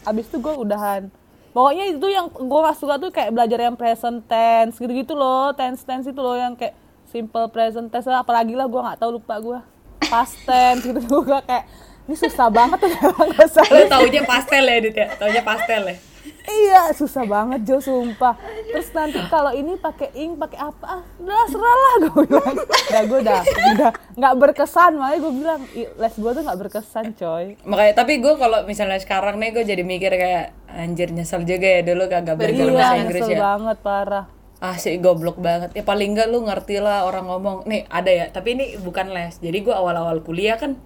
Abis 0.05 0.29
itu 0.29 0.37
gua 0.39 0.61
udahan 0.61 1.09
pokoknya 1.55 1.95
itu 1.95 2.07
yang 2.11 2.27
gua 2.29 2.75
gak 2.75 2.79
suka 2.83 2.99
tuh 2.99 3.15
kayak 3.15 3.31
belajar 3.31 3.59
yang 3.63 3.79
present 3.79 4.27
tense 4.27 4.77
gitu-gitu 4.77 5.15
loh. 5.15 5.55
Tense 5.55 5.87
tense 5.87 6.11
itu 6.11 6.19
loh 6.19 6.35
yang 6.35 6.59
kayak 6.59 6.75
simple 7.09 7.47
present 7.49 7.89
tense. 7.89 8.11
Lah 8.11 8.27
apalagi 8.27 8.59
lah 8.59 8.67
gua 8.67 8.91
nggak 8.91 8.99
tahu 9.01 9.23
lupa 9.23 9.39
gua. 9.39 9.59
Past 10.03 10.35
tense 10.43 10.83
gitu 10.83 11.01
gua 11.07 11.39
kayak 11.47 11.65
ini 12.05 12.17
susah 12.21 12.53
banget 12.53 12.85
tuh 12.85 12.91
nggak 12.93 13.49
usah 13.49 13.65
Lu 13.73 13.89
taunya 13.89 14.23
pastel 14.29 14.65
ya, 14.69 14.77
Dit 14.83 14.93
ya? 14.93 15.09
Taunya 15.17 15.41
pastel 15.41 15.83
ya? 15.89 15.97
Iya, 16.45 16.93
susah 16.93 17.25
banget 17.25 17.65
Jo, 17.65 17.81
sumpah. 17.81 18.37
Terus 18.69 18.89
nanti 18.93 19.17
kalau 19.27 19.49
ini 19.51 19.75
pakai 19.75 20.13
ink, 20.13 20.37
pakai 20.37 20.61
apa? 20.61 20.85
Ah, 20.85 21.03
udah 21.17 21.45
serah 21.49 21.77
lah 21.77 21.95
gue 22.03 22.25
bilang. 22.27 22.57
Udah 22.61 23.03
gue 23.03 23.19
udah, 23.21 23.41
udah 23.75 23.91
nggak 24.15 24.35
berkesan. 24.37 24.93
Makanya 24.95 25.19
gue 25.19 25.33
bilang 25.33 25.61
"Ih, 25.73 25.89
les 25.89 26.15
gue 26.15 26.31
tuh 26.31 26.43
nggak 26.45 26.59
berkesan, 26.61 27.05
coy. 27.15 27.57
Makanya, 27.65 27.93
tapi 27.97 28.21
gue 28.21 28.35
kalau 28.37 28.61
misalnya 28.65 29.01
sekarang 29.01 29.41
nih, 29.41 29.51
gue 29.53 29.65
jadi 29.65 29.83
mikir 29.83 30.13
kayak, 30.13 30.47
anjir 30.69 31.09
nyesel 31.11 31.43
juga 31.43 31.69
ya 31.71 31.81
dulu 31.81 32.05
kagak 32.07 32.37
belajar 32.37 32.61
Iya, 32.61 32.73
bahasa 32.73 32.97
Inggris 32.99 33.21
nyesel 33.25 33.33
ya. 33.33 33.41
banget 33.41 33.79
parah. 33.81 34.25
Ah 34.61 34.77
sih 34.77 34.97
goblok 34.97 35.37
banget. 35.39 35.73
Ya 35.73 35.83
paling 35.83 36.13
enggak 36.13 36.29
lu 36.29 36.45
ngerti 36.45 36.77
lah 36.77 37.05
orang 37.05 37.25
ngomong. 37.25 37.65
Nih 37.65 37.89
ada 37.89 38.09
ya, 38.09 38.27
tapi 38.29 38.53
ini 38.53 38.77
bukan 38.77 39.13
les. 39.13 39.37
Jadi 39.39 39.61
gue 39.61 39.73
awal-awal 39.73 40.21
kuliah 40.21 40.57
kan, 40.57 40.77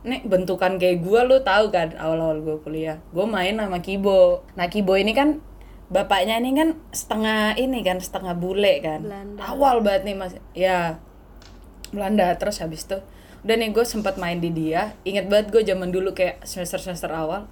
nih 0.00 0.24
bentukan 0.24 0.80
kayak 0.80 1.04
gue 1.04 1.20
lu 1.28 1.36
tahu 1.44 1.68
kan 1.68 1.92
awal-awal 2.00 2.40
gue 2.40 2.56
kuliah. 2.64 2.98
Gue 3.12 3.26
main 3.28 3.56
sama 3.56 3.84
Kibo. 3.84 4.44
Nah 4.56 4.66
Kibo 4.72 4.96
ini 4.96 5.12
kan 5.12 5.44
bapaknya 5.90 6.38
ini 6.40 6.56
kan 6.56 6.78
setengah 6.94 7.58
ini 7.60 7.84
kan 7.84 8.00
setengah 8.00 8.34
bule 8.38 8.80
kan. 8.80 9.04
Belanda. 9.04 9.40
Awal 9.44 9.76
banget 9.84 10.02
nih 10.08 10.16
mas. 10.16 10.32
Ya 10.56 10.98
Belanda 11.92 12.32
terus 12.40 12.62
habis 12.64 12.86
itu 12.88 12.98
udah 13.40 13.56
nih 13.56 13.72
gue 13.72 13.84
sempat 13.84 14.16
main 14.16 14.40
di 14.40 14.48
dia. 14.52 14.96
Ingat 15.04 15.28
banget 15.28 15.46
gue 15.52 15.62
zaman 15.64 15.92
dulu 15.92 16.16
kayak 16.16 16.44
semester 16.48 16.80
semester 16.80 17.12
awal. 17.12 17.48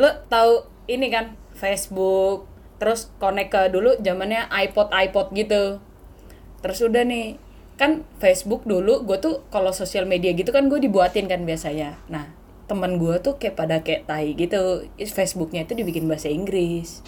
Lu 0.00 0.08
tahu 0.32 0.64
ini 0.88 1.12
kan 1.12 1.36
Facebook 1.52 2.52
terus 2.82 3.14
connect 3.22 3.54
ke 3.54 3.70
dulu 3.70 3.94
zamannya 4.02 4.50
iPod 4.50 4.90
iPod 4.90 5.30
gitu 5.38 5.78
terus 6.66 6.82
udah 6.82 7.06
nih 7.06 7.38
kan 7.82 8.06
Facebook 8.22 8.62
dulu 8.62 9.02
gue 9.02 9.18
tuh 9.18 9.42
kalau 9.50 9.74
sosial 9.74 10.06
media 10.06 10.30
gitu 10.30 10.54
kan 10.54 10.70
gue 10.70 10.78
dibuatin 10.78 11.26
kan 11.26 11.42
biasanya. 11.42 11.98
Nah 12.06 12.30
teman 12.70 12.96
gue 13.02 13.18
tuh 13.18 13.42
kayak 13.42 13.58
pada 13.58 13.82
kayak 13.82 14.06
tai 14.06 14.38
gitu. 14.38 14.86
Facebooknya 15.02 15.66
itu 15.66 15.74
dibikin 15.74 16.06
bahasa 16.06 16.30
Inggris. 16.30 17.02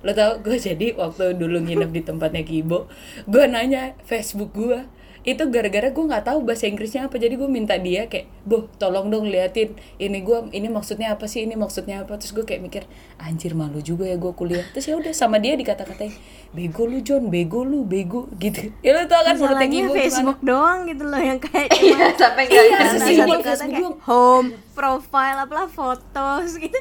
Lo 0.00 0.16
tau 0.16 0.40
gue 0.40 0.56
jadi 0.72 0.96
waktu 0.96 1.36
dulu 1.36 1.60
nginep 1.60 1.90
di 1.92 2.00
tempatnya 2.00 2.40
Kibo 2.40 2.88
gue 3.28 3.44
nanya 3.44 3.92
Facebook 4.08 4.56
gue 4.56 4.88
itu 5.28 5.44
gara-gara 5.46 5.88
gue 5.88 6.04
nggak 6.04 6.24
tahu 6.24 6.38
bahasa 6.40 6.64
Inggrisnya 6.64 7.04
apa. 7.04 7.16
Jadi 7.16 7.34
gue 7.34 7.46
minta 7.46 7.74
dia 7.74 8.06
kayak 8.06 8.28
boh 8.42 8.64
tolong 8.76 9.08
dong 9.08 9.26
liatin. 9.26 9.72
Ini 9.96 10.18
gue 10.20 10.38
ini 10.50 10.68
maksudnya 10.68 11.12
apa 11.12 11.24
sih? 11.24 11.42
Ini 11.42 11.54
maksudnya 11.54 12.04
apa? 12.04 12.16
Terus 12.16 12.32
gue 12.32 12.44
kayak 12.44 12.60
mikir 12.60 12.82
anjir 13.16 13.52
malu 13.52 13.78
juga 13.78 14.04
ya 14.04 14.14
gue 14.14 14.32
kuliah. 14.32 14.64
Terus 14.70 14.86
ya 14.86 14.94
udah 14.94 15.12
sama 15.12 15.36
dia 15.36 15.54
dikata-katain 15.54 16.12
bego 16.50 16.84
lu 16.84 17.00
John. 17.00 17.28
Bego 17.28 17.62
lu 17.62 17.82
bego. 17.82 18.26
Gitu. 18.36 18.72
Ya 18.80 18.92
lo 18.92 19.04
tau 19.04 19.20
kan 19.20 19.34
menurut 19.34 19.56
Masalahnya 19.56 19.68
Kibo 19.68 19.86
gimana? 19.88 20.00
Facebook 20.00 20.40
doang 20.40 20.78
gitu 20.84 21.04
loh 21.04 21.20
yang 21.20 21.38
kayak 21.38 21.68
iya 21.84 22.06
sampai 22.14 22.42
nggak 22.44 22.56
Iya, 22.58 22.72
ada. 22.72 22.84
satu 22.84 22.98
sesimpel 22.98 23.38
Facebook 23.40 23.72
kayak 23.72 23.82
doang. 23.82 23.96
home, 24.04 24.48
profile, 24.72 25.36
apalah 25.40 25.68
fotos 25.68 26.56
gitu. 26.56 26.78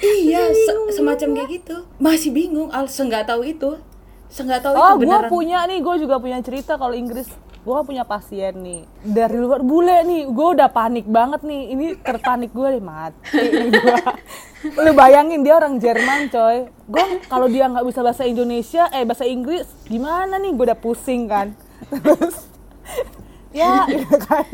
iya 0.00 0.48
se- 0.48 0.96
semacam 0.96 1.28
kayak 1.36 1.50
gitu. 1.60 1.76
Masih 2.00 2.32
bingung 2.32 2.72
al 2.72 2.88
nggak 2.88 3.24
tahu 3.26 3.42
itu 3.44 3.70
nggak 4.30 4.60
tahu 4.62 4.72
Oh, 4.78 4.94
itu 4.94 5.02
gue 5.02 5.10
beneran 5.10 5.30
punya 5.30 5.58
nih, 5.66 5.78
gue 5.82 5.94
juga 6.06 6.16
punya 6.22 6.38
cerita 6.40 6.78
kalau 6.78 6.94
Inggris. 6.94 7.26
Gue 7.60 7.76
punya 7.84 8.08
pasien 8.08 8.56
nih 8.56 8.88
dari 9.04 9.36
luar 9.36 9.60
bule 9.60 10.00
nih. 10.06 10.32
Gue 10.32 10.56
udah 10.56 10.72
panik 10.72 11.04
banget 11.04 11.44
nih. 11.44 11.62
Ini 11.76 11.86
terpanik 12.00 12.56
gue 12.56 12.68
deh 12.78 12.80
mati. 12.80 13.36
Gua. 13.68 14.16
Lu 14.88 14.96
bayangin 14.96 15.44
dia 15.44 15.60
orang 15.60 15.76
Jerman 15.76 16.32
coy. 16.32 16.72
Gue 16.88 17.04
kalau 17.28 17.52
dia 17.52 17.68
nggak 17.68 17.84
bisa 17.84 18.00
bahasa 18.00 18.24
Indonesia, 18.24 18.88
eh 18.96 19.04
bahasa 19.04 19.28
Inggris, 19.28 19.68
gimana 19.84 20.40
nih? 20.40 20.56
Gue 20.56 20.72
udah 20.72 20.80
pusing 20.80 21.28
kan. 21.28 21.52
Terus 21.92 22.48
ya 23.52 23.84
gitu 23.92 24.16
kan. 24.24 24.46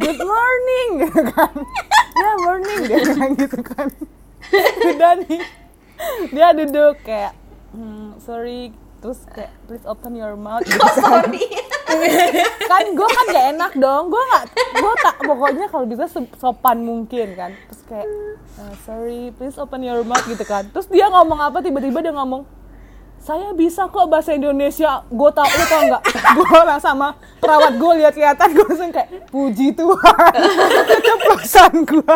Good 0.00 0.20
morning 0.24 0.88
gitu 1.04 1.22
kan. 1.36 1.52
Ya 2.16 2.32
morning 2.40 2.80
dia 2.88 3.00
kan 3.12 3.28
gitu 3.36 3.58
kan. 3.60 3.88
Udah 4.88 5.12
nih. 5.20 5.40
Dia 6.32 6.48
duduk 6.56 6.96
kayak 7.04 7.36
hmm, 7.76 8.16
sorry 8.24 8.72
terus 9.02 9.18
kayak 9.34 9.50
please 9.66 9.82
open 9.82 10.14
your 10.14 10.38
mouth. 10.38 10.62
Gitu 10.70 10.78
kan. 10.78 11.26
kan 12.72 12.84
gue 12.88 13.08
kan 13.10 13.24
gak 13.28 13.46
enak 13.58 13.72
dong. 13.76 14.08
Gue 14.08 14.22
nggak 14.22 14.44
gue 14.54 14.94
tak 15.02 15.16
pokoknya 15.20 15.66
kalau 15.68 15.84
bisa 15.84 16.06
sopan 16.38 16.80
mungkin 16.80 17.34
kan. 17.36 17.50
Terus 17.68 17.82
kayak 17.90 18.08
"Uh, 18.56 18.74
sorry 18.86 19.34
please 19.36 19.58
open 19.58 19.82
your 19.82 20.00
mouth 20.06 20.24
gitu 20.24 20.46
kan. 20.46 20.64
Terus 20.70 20.86
dia 20.88 21.10
ngomong 21.10 21.42
apa? 21.42 21.58
Tiba-tiba 21.60 22.00
dia 22.00 22.14
ngomong 22.14 22.46
saya 23.22 23.52
bisa 23.52 23.90
kok 23.90 24.08
bahasa 24.08 24.32
Indonesia. 24.32 25.04
Gue 25.10 25.30
tau 25.34 25.50
lu 25.50 25.64
tau 25.66 25.82
nggak? 25.82 26.02
Gue 26.38 26.60
lah 26.62 26.78
sama 26.78 27.18
perawat 27.42 27.76
gue 27.76 27.92
lihat-lihatan 28.06 28.48
gue 28.54 28.66
langsung 28.70 28.94
kayak 28.94 29.28
puji 29.28 29.74
Tuhan. 29.74 30.32
Keceplosan 30.86 31.74
gue 31.84 32.14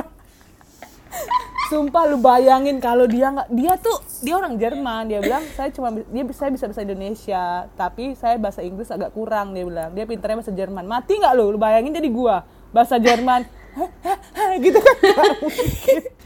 Sumpah 1.66 2.06
lu 2.06 2.22
bayangin 2.22 2.78
kalau 2.78 3.10
dia 3.10 3.26
nggak 3.34 3.50
dia 3.50 3.74
tuh 3.80 3.98
dia 4.22 4.38
orang 4.38 4.54
Jerman. 4.54 5.10
Dia 5.10 5.18
bilang 5.18 5.42
saya 5.58 5.74
cuma 5.74 5.90
dia 5.90 6.22
saya 6.30 6.50
bisa 6.54 6.70
bahasa 6.70 6.82
Indonesia 6.86 7.66
tapi 7.74 8.14
saya 8.14 8.38
bahasa 8.38 8.62
Inggris 8.62 8.90
agak 8.94 9.10
kurang 9.10 9.50
dia 9.50 9.66
bilang. 9.66 9.90
Dia 9.90 10.06
pinternya 10.06 10.38
bahasa 10.38 10.54
Jerman. 10.54 10.84
Mati 10.86 11.18
nggak 11.18 11.34
lu? 11.34 11.54
Lu 11.54 11.58
bayangin 11.58 11.90
jadi 11.90 12.10
gua 12.10 12.46
bahasa 12.70 13.02
Jerman. 13.02 13.46
Gitu 14.56 14.78
kan. 14.80 14.96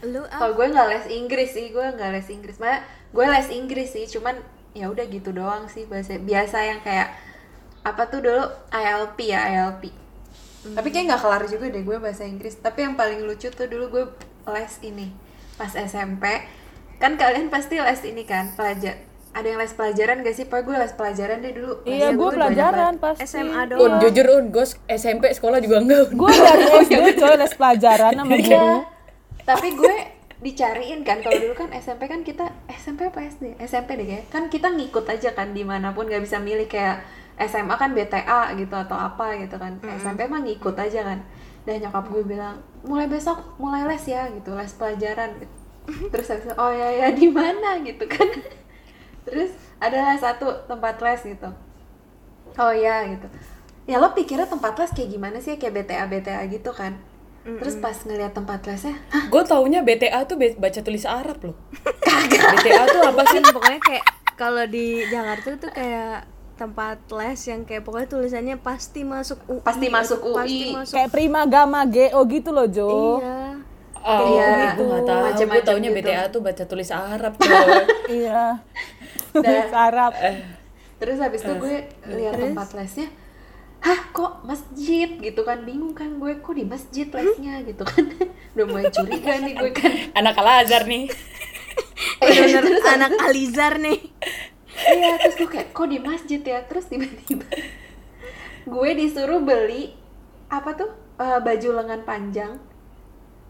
Lu 0.07 0.23
ah, 0.29 0.39
Kalau 0.39 0.53
gue 0.55 0.67
nggak 0.71 0.87
les 0.87 1.05
Inggris 1.11 1.51
sih, 1.51 1.67
gue 1.75 1.83
nggak 1.83 2.09
les 2.15 2.27
Inggris. 2.31 2.55
Malah 2.63 2.79
gue 3.11 3.25
les 3.27 3.49
Inggris 3.51 3.89
sih, 3.91 4.07
cuman 4.07 4.39
ya 4.71 4.87
udah 4.87 5.03
gitu 5.11 5.35
doang 5.35 5.67
sih 5.67 5.83
bahasa 5.83 6.15
biasa 6.15 6.63
yang 6.63 6.79
kayak 6.79 7.11
apa 7.83 8.07
tuh 8.07 8.23
dulu? 8.23 8.45
ILP 8.71 9.17
ya 9.27 9.51
ILP. 9.51 9.91
Tapi 10.79 10.87
kayak 10.93 11.05
nggak 11.11 11.21
kelar 11.27 11.43
juga 11.49 11.65
deh 11.67 11.83
gue 11.83 11.97
bahasa 11.99 12.23
Inggris. 12.23 12.55
Tapi 12.55 12.87
yang 12.87 12.95
paling 12.95 13.25
lucu 13.27 13.51
tuh 13.51 13.67
dulu 13.67 13.99
gue 13.99 14.03
les 14.47 14.75
ini 14.87 15.30
pas 15.61 15.73
SMP. 15.77 16.25
Kan 16.97 17.21
kalian 17.21 17.53
pasti 17.53 17.77
les 17.77 18.01
ini 18.01 18.25
kan 18.25 18.49
pelajar. 18.57 18.97
Ada 19.31 19.45
yang 19.45 19.59
les 19.61 19.71
pelajaran 19.71 20.25
gak 20.25 20.33
sih? 20.33 20.45
Pak 20.49 20.65
gue 20.65 20.73
les 20.75 20.91
pelajaran 20.91 21.37
deh 21.39 21.53
dulu. 21.53 21.73
iya 21.85 22.09
banyak 22.11 22.33
pelajaran 22.35 22.93
pasti 22.97 23.29
SMA 23.29 23.61
un 23.63 23.69
doang 23.69 24.01
jujur 24.01 24.25
un 24.27 24.45
gue 24.49 24.65
SMP 24.89 25.23
sekolah 25.31 25.63
juga 25.63 25.79
enggak 25.79 26.11
Un. 26.11 26.17
gue 26.19 26.33
dari 26.35 26.63
SD 26.89 27.07
coy 27.15 27.35
les 27.39 27.53
pelajaran 27.55 28.11
sama 28.17 28.35
guru 28.35 28.49
Iya. 28.51 28.65
Tapi 29.41 29.67
gue 29.71 29.95
dicariin 30.41 31.05
kan 31.05 31.21
kalau 31.21 31.37
dulu 31.37 31.53
kan 31.53 31.69
SMP 31.71 32.09
kan 32.09 32.25
kita 32.25 32.49
SMP 32.73 33.07
apa 33.07 33.21
SD? 33.23 33.55
SMP 33.61 34.01
deh 34.01 34.07
kayak. 34.09 34.23
Kan 34.27 34.43
kita 34.49 34.67
ngikut 34.67 35.05
aja 35.07 35.29
kan 35.31 35.53
di 35.53 35.63
mana 35.63 35.93
pun 35.93 36.09
nggak 36.09 36.25
bisa 36.25 36.41
milih 36.41 36.65
kayak 36.65 37.05
SMA 37.39 37.73
kan 37.77 37.95
BTA 37.95 38.51
gitu 38.59 38.75
atau 38.75 38.97
apa 38.99 39.37
gitu 39.39 39.55
kan. 39.55 39.77
SMP 39.95 40.27
mah 40.27 40.41
ngikut 40.43 40.75
aja 40.75 41.07
kan. 41.07 41.21
Dan 41.67 41.85
nyokap 41.85 42.05
gue 42.09 42.23
bilang 42.25 42.57
mulai 42.81 43.05
besok 43.05 43.57
mulai 43.61 43.85
les 43.85 44.03
ya 44.07 44.29
gitu 44.33 44.53
les 44.57 44.71
pelajaran. 44.73 45.29
Gitu. 45.37 45.55
Terus 46.09 46.27
habis 46.29 46.45
itu, 46.45 46.55
oh 46.57 46.71
ya 46.73 46.89
ya 46.89 47.07
di 47.13 47.27
mana 47.29 47.77
gitu 47.81 48.05
kan. 48.05 48.27
Terus 49.27 49.53
ada 49.81 50.17
satu 50.17 50.49
tempat 50.65 50.97
les 51.01 51.21
gitu. 51.25 51.49
Oh 52.57 52.73
ya 52.73 53.05
gitu. 53.05 53.27
Ya 53.89 53.97
lo 53.97 54.13
pikirnya 54.13 54.45
tempat 54.45 54.77
les 54.77 54.91
kayak 54.93 55.09
gimana 55.09 55.37
sih 55.41 55.57
kayak 55.57 55.85
BTA 55.85 56.05
BTA 56.09 56.43
gitu 56.49 56.73
kan. 56.73 56.97
Terus 57.41 57.73
pas 57.81 57.97
ngeliat 58.05 58.37
tempat 58.37 58.61
lesnya, 58.69 59.01
hah 59.09 59.25
gue 59.25 59.43
taunya 59.49 59.81
BTA 59.81 60.29
tuh 60.29 60.37
baca 60.37 60.79
tulis 60.85 61.09
Arab 61.09 61.41
loh 61.41 61.57
BTA 62.61 62.85
tuh 62.85 63.01
apa 63.01 63.21
sih 63.33 63.41
pokoknya 63.41 63.81
kayak 63.81 64.05
kalau 64.37 64.61
di 64.69 65.01
Jakarta 65.09 65.57
tuh 65.57 65.73
kayak 65.73 66.29
tempat 66.61 66.97
les 67.09 67.41
yang 67.43 67.61
kayak 67.63 67.81
pokoknya 67.81 68.07
tulisannya 68.07 68.55
pasti 68.55 69.01
masuk 69.01 69.41
UI 69.47 69.61
Pasti 69.61 69.87
masuk 69.87 70.19
atau 70.19 70.37
pasti 70.37 70.57
UI. 70.61 70.73
masuk 70.75 70.93
kayak 70.93 71.09
Prima 71.09 71.41
Gama 71.43 71.81
GO 71.85 72.19
gitu 72.27 72.49
loh 72.49 72.67
Jo. 72.67 72.89
Iya. 73.17 73.37
Oh, 73.97 74.25
Iya, 74.27 74.73
gue 74.73 74.81
nggak 74.83 75.03
tahu. 75.03 75.13
Gue 75.15 75.27
macem-macem 75.27 75.65
taunya 75.67 75.89
gitu. 75.91 75.97
BTA 76.03 76.23
tuh 76.27 76.41
baca 76.41 76.63
tulis 76.63 76.89
Arab 76.89 77.33
iya. 78.11 78.57
Dan- 79.31 79.69
Arab. 79.71 80.13
terus 80.97 81.17
habis 81.17 81.41
itu 81.41 81.53
gue 81.55 81.77
lihat 82.11 82.33
tempat 82.35 82.69
lesnya 82.73 83.09
hah 83.79 84.01
kok 84.09 84.41
masjid? 84.41 85.09
Gitu 85.17 85.41
kan 85.41 85.61
bingung 85.61 85.93
kan 85.93 86.13
gue 86.15 86.37
kok 86.37 86.53
di 86.53 86.61
masjid 86.63 87.05
lesnya? 87.07 87.61
Gitu 87.61 87.81
kan. 87.81 88.05
Udah 88.53 88.65
mulai 88.67 88.85
curiga 88.87 89.33
nih 89.39 89.53
gue 89.55 89.71
kan. 89.71 89.91
Anak 90.13 90.33
Al 90.35 90.61
Azhar 90.61 90.85
nih. 90.85 91.09
bener 92.19 92.65
anak 92.95 93.13
Alizar 93.19 93.77
nih 93.77 93.97
iya 94.91 95.17
terus 95.19 95.35
gue 95.39 95.49
kayak 95.49 95.71
kok 95.71 95.87
di 95.87 95.99
masjid 95.99 96.41
ya? 96.43 96.59
Terus 96.67 96.85
tiba-tiba 96.91 97.47
gue 98.61 98.89
disuruh 98.93 99.41
beli 99.41 99.95
apa 100.51 100.75
tuh 100.75 100.91
eh, 101.17 101.39
baju 101.39 101.69
lengan 101.81 102.01
panjang. 102.03 102.53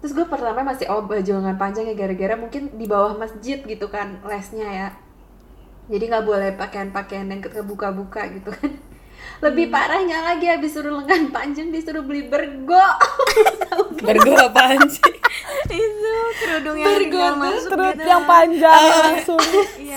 Terus 0.02 0.14
gue 0.18 0.26
pertama 0.26 0.66
masih 0.66 0.90
oh 0.90 1.06
baju 1.06 1.32
lengan 1.42 1.58
panjang 1.58 1.86
ya 1.90 1.96
gara-gara 1.98 2.36
mungkin 2.38 2.74
di 2.78 2.86
bawah 2.90 3.18
masjid 3.18 3.62
gitu 3.62 3.90
kan 3.90 4.22
lesnya 4.26 4.70
ya. 4.70 4.90
Jadi 5.92 6.04
nggak 6.08 6.26
boleh 6.26 6.50
pakaian-pakaian 6.56 7.28
yang 7.28 7.42
kebuka-buka 7.42 8.30
gitu 8.32 8.54
kan 8.54 8.91
lebih 9.42 9.74
parahnya 9.74 10.22
lagi 10.22 10.46
habis 10.46 10.78
suruh 10.78 11.02
lengan 11.02 11.34
panjang 11.34 11.74
disuruh 11.74 12.06
beli 12.06 12.30
bergo. 12.30 12.86
Bergo 14.06 14.34
apaan 14.34 14.82
sih? 14.90 15.14
itu 15.72 16.16
kerudung 16.42 16.76
yang 16.76 16.98
tinggal 17.00 17.38
masuk 17.38 17.70
terus 17.70 17.94
gitu. 17.96 18.04
yang 18.10 18.24
panjang 18.26 18.82
langsung 18.92 19.42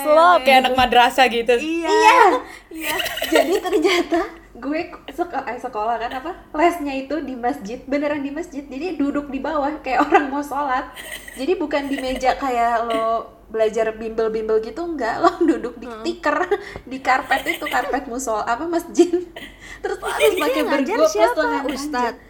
slop. 0.04 0.44
Kayak 0.44 0.58
anak 0.68 0.74
madrasah 0.76 1.26
gitu. 1.32 1.56
iya. 1.60 2.40
iya. 2.68 2.96
Jadi 3.32 3.54
ternyata 3.64 4.43
gue 4.54 4.80
sek 5.10 5.34
eh, 5.34 5.58
sekolah 5.58 5.98
kan 5.98 6.12
apa 6.22 6.32
lesnya 6.54 6.94
itu 6.94 7.18
di 7.26 7.34
masjid 7.34 7.82
beneran 7.90 8.22
di 8.22 8.30
masjid 8.30 8.62
jadi 8.62 8.94
duduk 8.94 9.26
di 9.26 9.42
bawah 9.42 9.82
kayak 9.82 10.02
orang 10.06 10.30
mau 10.30 10.42
sholat. 10.42 10.94
Jadi 11.34 11.58
bukan 11.58 11.90
di 11.90 11.98
meja 11.98 12.38
kayak 12.38 12.86
lo 12.86 13.34
belajar 13.50 13.94
bimbel-bimbel 13.94 14.62
gitu 14.62 14.82
enggak 14.82 15.18
lo 15.22 15.30
duduk 15.50 15.78
di 15.82 15.86
tikar 16.06 16.46
di 16.90 16.98
karpet 17.02 17.58
itu 17.58 17.66
karpet 17.66 18.06
musol 18.06 18.42
apa 18.46 18.62
masjid. 18.70 19.10
Terus 19.82 19.98
lo 19.98 20.06
harus 20.06 20.34
pakai 20.38 20.62
Yang 20.62 20.68
ngajar 20.70 20.84
bergo 20.86 20.94
plus 21.02 21.12
siapa? 21.12 21.42
Ustadz? 21.66 22.22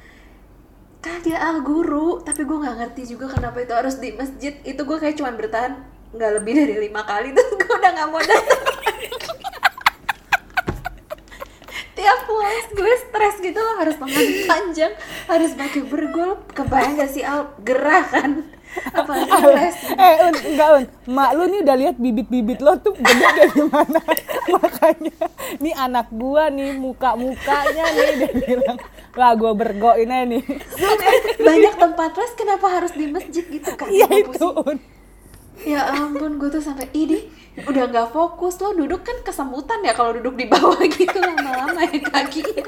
kagak 1.04 1.36
ah 1.36 1.60
guru. 1.60 2.24
Tapi 2.24 2.48
gue 2.48 2.58
nggak 2.64 2.76
ngerti 2.80 3.02
juga 3.12 3.28
kenapa 3.28 3.60
itu 3.60 3.76
harus 3.76 4.00
di 4.00 4.16
masjid. 4.16 4.56
Itu 4.64 4.88
gue 4.88 4.96
kayak 4.96 5.20
cuman 5.20 5.36
bertahan 5.36 5.72
nggak 6.14 6.32
lebih 6.40 6.52
dari 6.54 6.76
lima 6.88 7.02
kali 7.02 7.34
terus 7.34 7.58
gue 7.58 7.74
udah 7.74 7.90
nggak 7.90 8.08
mau 8.08 8.22
datang 8.22 8.62
tiap 12.04 12.28
les 12.28 12.66
gue 12.76 12.94
stres 13.08 13.36
gitu 13.40 13.56
loh 13.56 13.80
harus 13.80 13.96
lengan 13.96 14.28
panjang 14.44 14.92
harus 15.24 15.56
pakai 15.56 15.82
bergol 15.88 16.36
kebayang 16.52 17.00
gak 17.00 17.08
sih 17.08 17.24
al? 17.24 17.48
Gerah 17.64 18.04
kan? 18.12 18.44
Apalagi 18.92 19.32
les 19.56 19.76
eh 19.96 20.14
un 20.28 20.34
enggak 20.52 20.68
un. 20.76 20.84
Mak 21.08 21.30
lu 21.32 21.44
nih 21.48 21.60
udah 21.64 21.76
lihat 21.80 21.96
bibit-bibit 21.96 22.60
lo 22.60 22.76
tuh 22.76 22.92
gede 22.92 23.24
dari 23.24 23.62
mana 23.72 24.02
makanya 24.60 25.16
nih 25.62 25.74
anak 25.78 26.12
gua 26.12 26.52
nih 26.52 26.76
muka 26.76 27.16
mukanya 27.16 27.84
nih 27.96 28.08
dia 28.20 28.32
bilang. 28.36 28.78
Lah 29.14 29.32
gua 29.38 29.56
bergoin 29.56 30.10
aja 30.10 30.26
nih. 30.28 30.42
Banyak 31.40 31.74
tempat 31.80 32.10
les 32.20 32.32
kenapa 32.36 32.66
harus 32.68 32.92
di 32.92 33.06
masjid 33.08 33.44
gitu 33.48 33.70
kan 33.78 33.88
iya 33.88 34.10
Gue 34.10 34.28
itu 34.28 34.36
pusing. 34.36 34.68
un. 34.74 34.76
Ya 35.64 35.80
ampun, 35.86 36.36
gue 36.42 36.50
tuh 36.50 36.60
sampai 36.60 36.90
ini 36.92 37.30
udah 37.56 37.84
nggak 37.86 38.08
fokus 38.10 38.58
lo 38.58 38.72
duduk 38.72 39.00
kan 39.00 39.16
kesemutan 39.20 39.78
ya 39.80 39.92
kalau 39.92 40.10
duduk 40.12 40.34
di 40.34 40.44
bawah 40.44 40.74
gitu 40.90 41.14
lama-lama 41.16 41.80
ya 41.84 41.98
kakinya. 42.02 42.64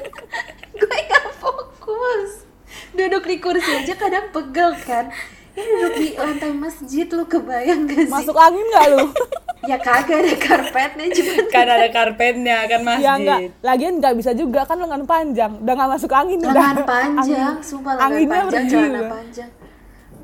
gue 0.72 0.98
nggak 1.02 1.26
fokus. 1.36 2.46
Duduk 2.92 3.24
di 3.24 3.36
kursi 3.36 3.70
aja 3.72 3.94
kadang 3.94 4.30
pegel 4.30 4.70
kan. 4.80 5.10
Ini 5.52 5.66
duduk 5.72 5.94
di 5.96 6.08
lantai 6.14 6.52
masjid 6.52 7.06
lu 7.08 7.24
kebayang 7.24 7.86
gak 7.86 8.04
sih? 8.04 8.12
masuk 8.12 8.36
angin 8.36 8.60
nggak 8.62 8.86
lu 8.90 9.04
Ya 9.70 9.80
kagak 9.80 10.20
ada 10.20 10.34
karpetnya 10.36 11.06
cuma 11.10 11.32
Kan 11.48 11.66
ada 11.66 11.88
karpetnya 11.88 12.56
kan 12.66 12.80
masjid. 12.84 13.02
ya 13.02 13.12
enggak 13.16 13.38
lagian 13.64 13.94
nggak 13.96 14.14
bisa 14.14 14.30
juga 14.30 14.62
kan 14.62 14.76
lengan 14.76 15.02
panjang 15.02 15.56
udah 15.56 15.72
nggak 15.74 15.90
masuk 15.90 16.12
angin 16.12 16.38
udah 16.38 16.52
lengan 16.52 16.78
panjang, 16.84 17.40
Angin- 17.56 17.64
sumpah 17.64 17.92
lengan 17.94 18.06
anginnya 18.06 18.42
panjang, 18.44 18.64
celana 18.68 18.86
udah. 18.92 19.10
panjang. 19.10 19.50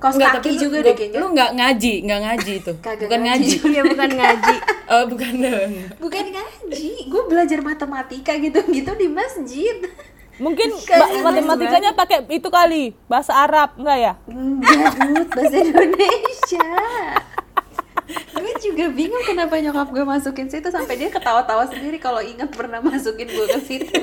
Kaos 0.02 0.18
Enggak, 0.18 0.34
kaki 0.34 0.42
tapi 0.42 0.58
juga 0.58 0.76
lu, 0.76 0.82
deh 0.82 0.90
lu- 0.90 0.98
kayaknya. 0.98 1.18
Lu 1.22 1.26
nggak 1.30 1.50
ngaji, 1.54 1.92
nggak 2.02 2.20
ngaji 2.20 2.52
itu. 2.58 2.72
Kagak 2.82 3.06
Bukan 3.06 3.20
ngaji. 3.22 3.50
ngaji. 3.54 3.70
Iya 3.72 3.82
bukan 3.86 4.10
ngaji. 4.12 4.54
Oh, 4.92 5.04
bukan. 5.06 5.32
Bukan 5.96 6.24
ngaji, 6.28 6.84
gue 7.06 7.22
belajar 7.24 7.58
matematika 7.62 8.32
gitu-gitu 8.36 8.92
di 8.92 9.08
masjid. 9.08 9.78
mungkin 10.36 10.74
matematikanya 11.22 11.92
pakai 11.92 12.26
itu 12.26 12.48
kali 12.48 12.96
bahasa 13.06 13.36
Arab 13.36 13.76
enggak 13.76 13.98
ya 14.00 14.12
Enggak, 14.26 14.90
bahasa 15.30 15.56
Indonesia. 15.56 16.66
gue 18.32 18.52
juga 18.60 18.84
bingung 18.90 19.22
kenapa 19.22 19.54
nyokap 19.56 19.88
gue 19.88 20.02
masukin 20.02 20.48
situ 20.48 20.66
sampai 20.66 20.98
dia 20.98 21.08
ketawa-tawa 21.08 21.64
sendiri 21.64 21.96
kalau 21.96 22.18
ingat 22.18 22.50
pernah 22.50 22.82
masukin 22.82 23.28
gue 23.28 23.46
ke 23.46 23.60
situ 23.62 24.02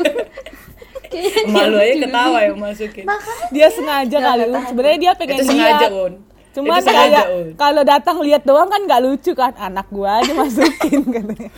malu 1.50 1.78
aja 1.82 1.95
ketawa 2.06 2.39
bingung. 2.39 2.58
ya 2.60 2.63
masukin 2.69 3.06
Dia 3.50 3.67
sengaja 3.74 4.17
Nggak 4.17 4.30
kali. 4.30 4.43
Sebenarnya 4.69 5.00
dia 5.00 5.12
pengen 5.17 5.36
itu 5.36 5.45
sengaja 5.45 5.88
lihat. 5.88 5.91
un 5.91 6.13
Cuma 6.50 6.76
itu 6.76 6.86
sengaja 6.89 7.22
kalau 7.56 7.82
datang 7.86 8.17
lihat 8.26 8.41
doang 8.41 8.69
kan 8.69 8.82
nggak 8.86 9.02
lucu 9.06 9.32
kan. 9.34 9.54
Anak 9.58 9.88
gua 9.93 10.22
aja 10.22 10.32
masukin 10.34 11.02
katanya. 11.15 11.52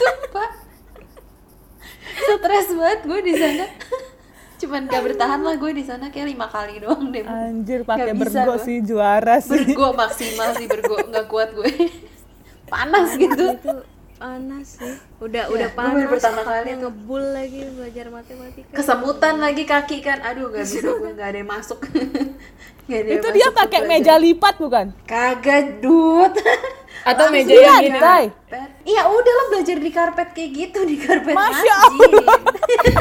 Sumpah. 0.00 0.50
Stres 2.14 2.68
banget 2.72 3.00
gue 3.04 3.20
di 3.26 3.34
sana. 3.34 3.66
Cuman 4.54 4.86
gak 4.86 5.02
bertahan 5.02 5.40
lah 5.42 5.58
gue 5.58 5.70
di 5.76 5.84
sana 5.84 6.08
kayak 6.08 6.30
lima 6.30 6.46
kali 6.46 6.78
doang 6.80 7.10
deh. 7.10 7.26
Anjir 7.26 7.82
pakai 7.82 8.14
bergo 8.14 8.54
sih 8.62 8.80
juara 8.80 9.42
sih. 9.42 9.60
Bergo 9.60 9.92
maksimal 9.92 10.54
sih 10.56 10.66
bergo 10.70 10.94
nggak 11.04 11.26
kuat 11.26 11.52
gue. 11.52 11.68
Panas 12.72 13.12
gitu. 13.18 13.60
itu 13.60 13.74
panas 14.14 14.78
sih 14.78 14.94
udah 15.18 15.44
Ya, 15.46 15.52
udah 15.52 15.68
panas 15.74 16.06
pertama 16.06 16.40
kali 16.46 16.70
tuh. 16.70 16.78
ngebul 16.86 17.24
lagi 17.34 17.60
belajar 17.74 18.06
matematika 18.08 18.72
Kesemutan 18.72 19.34
lagi 19.42 19.64
kaki 19.66 19.98
kan. 20.00 20.18
Aduh 20.22 20.48
gak 20.54 20.64
bisa 20.64 20.86
gue 20.86 21.10
nggak 21.12 21.28
ada 21.34 21.38
yang 21.38 21.50
masuk. 21.50 21.80
Gak 22.84 23.00
ada 23.00 23.08
yang 23.08 23.20
Itu 23.20 23.28
dia 23.32 23.48
masuk 23.48 23.58
pakai 23.64 23.80
ke 23.80 23.88
meja 23.88 24.14
lipat 24.20 24.54
bukan? 24.60 24.86
Kagak 25.08 25.80
dud. 25.80 26.34
atau 27.10 27.28
meja 27.28 27.52
Iya, 27.52 27.60
yang 27.60 27.82
gini. 27.84 27.98
Iya 28.88 29.02
udah 29.12 29.32
lah 29.36 29.46
belajar 29.52 29.76
di 29.76 29.90
karpet 29.92 30.28
kayak 30.32 30.50
gitu 30.56 30.78
di 30.88 30.96
karpet 30.96 31.36
Masya 31.36 31.76
masjid. 31.92 32.12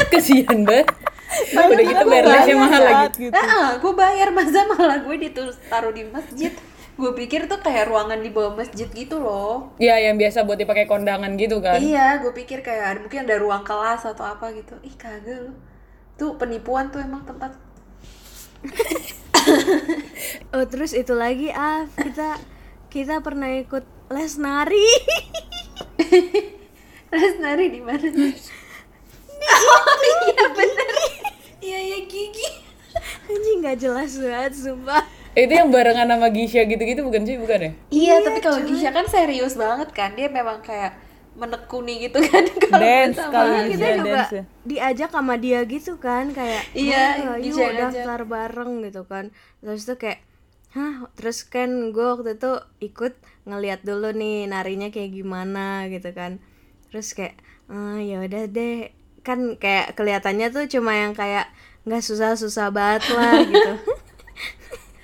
kesian 0.13 0.67
banget 0.67 0.87
udah 0.93 1.65
Padahal 1.65 1.81
gitu 1.81 2.03
bayar 2.05 2.25
lesnya 2.29 2.55
mahal 2.59 2.81
lagi 2.83 3.07
gitu. 3.17 3.33
Ah, 3.33 3.69
gue 3.81 3.93
bayar 3.97 4.29
masa 4.29 4.59
malah 4.69 4.97
gue 5.01 5.15
ditulis 5.17 5.57
taruh 5.65 5.89
di 5.89 6.03
masjid. 6.05 6.53
Gue 6.93 7.11
pikir 7.17 7.49
tuh 7.49 7.57
kayak 7.57 7.89
ruangan 7.89 8.21
di 8.21 8.29
bawah 8.29 8.53
masjid 8.53 8.85
gitu 8.85 9.17
loh. 9.17 9.73
ya 9.81 9.97
yang 9.97 10.13
biasa 10.13 10.45
buat 10.45 10.61
dipakai 10.61 10.85
kondangan 10.85 11.33
gitu 11.41 11.57
kan 11.57 11.81
Iya, 11.81 12.21
gue 12.21 12.29
pikir 12.31 12.61
kayak 12.61 12.85
ada 12.85 12.99
mungkin 13.01 13.25
ada 13.25 13.35
ruang 13.41 13.65
kelas 13.65 14.05
atau 14.05 14.21
apa 14.21 14.53
gitu. 14.53 14.77
Ih 14.85 14.93
kagak 14.93 15.49
loh. 15.49 15.55
Tuh 16.15 16.37
penipuan 16.37 16.93
tuh 16.93 17.01
emang 17.01 17.25
tempat. 17.25 17.57
oh 20.55 20.63
terus 20.69 20.93
itu 20.93 21.11
lagi 21.11 21.51
ah 21.51 21.83
kita 21.99 22.39
kita 22.87 23.19
pernah 23.19 23.49
ikut 23.51 23.83
les 24.07 24.33
nari 24.39 24.87
Les 27.13 27.35
nari 27.37 27.69
di 27.69 27.81
mana? 27.81 28.07
oh 29.53 29.97
iya 30.25 30.45
bener. 30.49 30.89
Iya 31.59 31.79
ya 31.79 31.99
gigi. 32.05 32.49
anjing 33.23 33.57
nggak 33.65 33.77
jelas 33.81 34.13
banget 34.21 34.53
sumpah 34.53 35.01
itu 35.35 35.49
yang 35.51 35.67
barengan 35.67 36.05
sama 36.05 36.29
Gisha 36.29 36.63
gitu-gitu 36.63 37.01
bukan 37.01 37.21
sih 37.21 37.35
bukan 37.35 37.59
ya 37.59 37.71
Iya, 37.89 38.13
tapi 38.21 38.39
kalau 38.39 38.61
Gisha 38.61 38.89
kan 38.89 39.05
serius 39.05 39.53
banget 39.53 39.89
kan. 39.91 40.13
Dia 40.13 40.27
memang 40.27 40.61
kayak 40.61 40.93
menekuni 41.33 41.97
gitu 41.99 42.21
kan 42.21 42.45
kalau 42.63 42.77
Dance 42.77 43.17
sama 43.17 43.33
kali 43.33 43.57
kita. 43.67 43.73
Gisha. 43.73 43.89
juga 43.91 44.05
dance 44.05 44.31
ya. 44.31 44.43
diajak 44.63 45.09
sama 45.09 45.33
dia 45.35 45.59
gitu 45.63 45.93
kan 45.97 46.29
kayak 46.29 46.61
Iya, 46.71 47.03
"Ayo, 47.17 47.31
Gisha 47.41 47.49
yuk 47.49 47.57
yang 47.57 47.73
ngajak." 47.73 47.93
daftar 47.99 48.21
bareng 48.23 48.71
gitu 48.83 49.01
kan 49.03 49.25
terus 49.59 49.81
itu 49.83 49.95
kayak 49.97 50.19
hah 50.69 50.95
terus 51.11 51.41
kan 51.43 51.69
gue 51.89 52.05
waktu 52.07 52.33
itu 52.33 52.51
ikut 52.83 53.13
ngeliat 53.43 53.81
dulu 53.81 54.09
nih 54.11 54.45
narinya 54.45 54.89
kayak 54.89 55.09
gimana 55.11 55.85
gitu 55.87 56.09
kan 56.11 56.37
terus 56.87 57.13
kayak 57.13 57.33
ah 57.65 57.97
ya 57.97 58.21
udah 58.21 58.45
deh 58.47 58.89
kan 59.21 59.55
kayak 59.55 59.93
kelihatannya 59.93 60.49
tuh 60.49 60.65
cuma 60.67 60.93
yang 60.93 61.13
kayak 61.13 61.49
nggak 61.83 62.01
susah-susah 62.01 62.69
banget 62.69 63.03
lah 63.09 63.41
gitu 63.41 63.71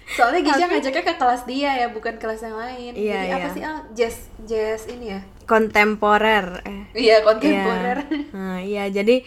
Soalnya 0.09 0.41
Gisha 0.43 0.65
ngajaknya 0.65 1.03
ke 1.03 1.13
kelas 1.15 1.41
dia 1.43 1.71
ya, 1.75 1.87
bukan 1.89 2.17
kelas 2.17 2.41
yang 2.41 2.55
lain. 2.55 2.91
Iya, 2.91 3.13
Jadi 3.15 3.29
apa 3.29 3.39
iya. 3.39 3.49
sih? 3.49 3.61
Ah, 3.61 3.79
jazz 3.91 4.15
jazz 4.43 4.81
ini 4.85 5.13
ya. 5.13 5.21
kontemporer 5.45 6.61
eh 6.61 6.83
Iya, 6.93 7.21
kontemporer. 7.21 7.97
Iya. 8.03 8.21
Nah, 8.31 8.57
iya 8.59 8.85
jadi 8.87 9.25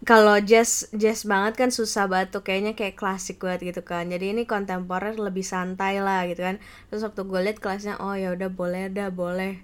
kalau 0.00 0.40
jazz 0.40 0.88
jazz 0.92 1.24
banget 1.24 1.56
kan 1.56 1.68
susah 1.68 2.06
banget 2.06 2.28
tuh 2.30 2.40
kayaknya 2.40 2.72
kayak 2.72 2.94
klasik 2.94 3.36
banget 3.38 3.72
gitu 3.72 3.82
kan. 3.82 4.06
Jadi 4.06 4.32
ini 4.32 4.42
kontemporer 4.44 5.12
lebih 5.14 5.42
santai 5.42 5.98
lah 5.98 6.24
gitu 6.24 6.40
kan. 6.40 6.56
Terus 6.86 7.02
waktu 7.02 7.20
gue 7.22 7.40
liat 7.42 7.58
kelasnya 7.58 7.96
oh 7.98 8.12
ya 8.12 8.32
udah 8.32 8.48
boleh 8.48 8.88
dah 8.88 9.08
boleh. 9.08 9.60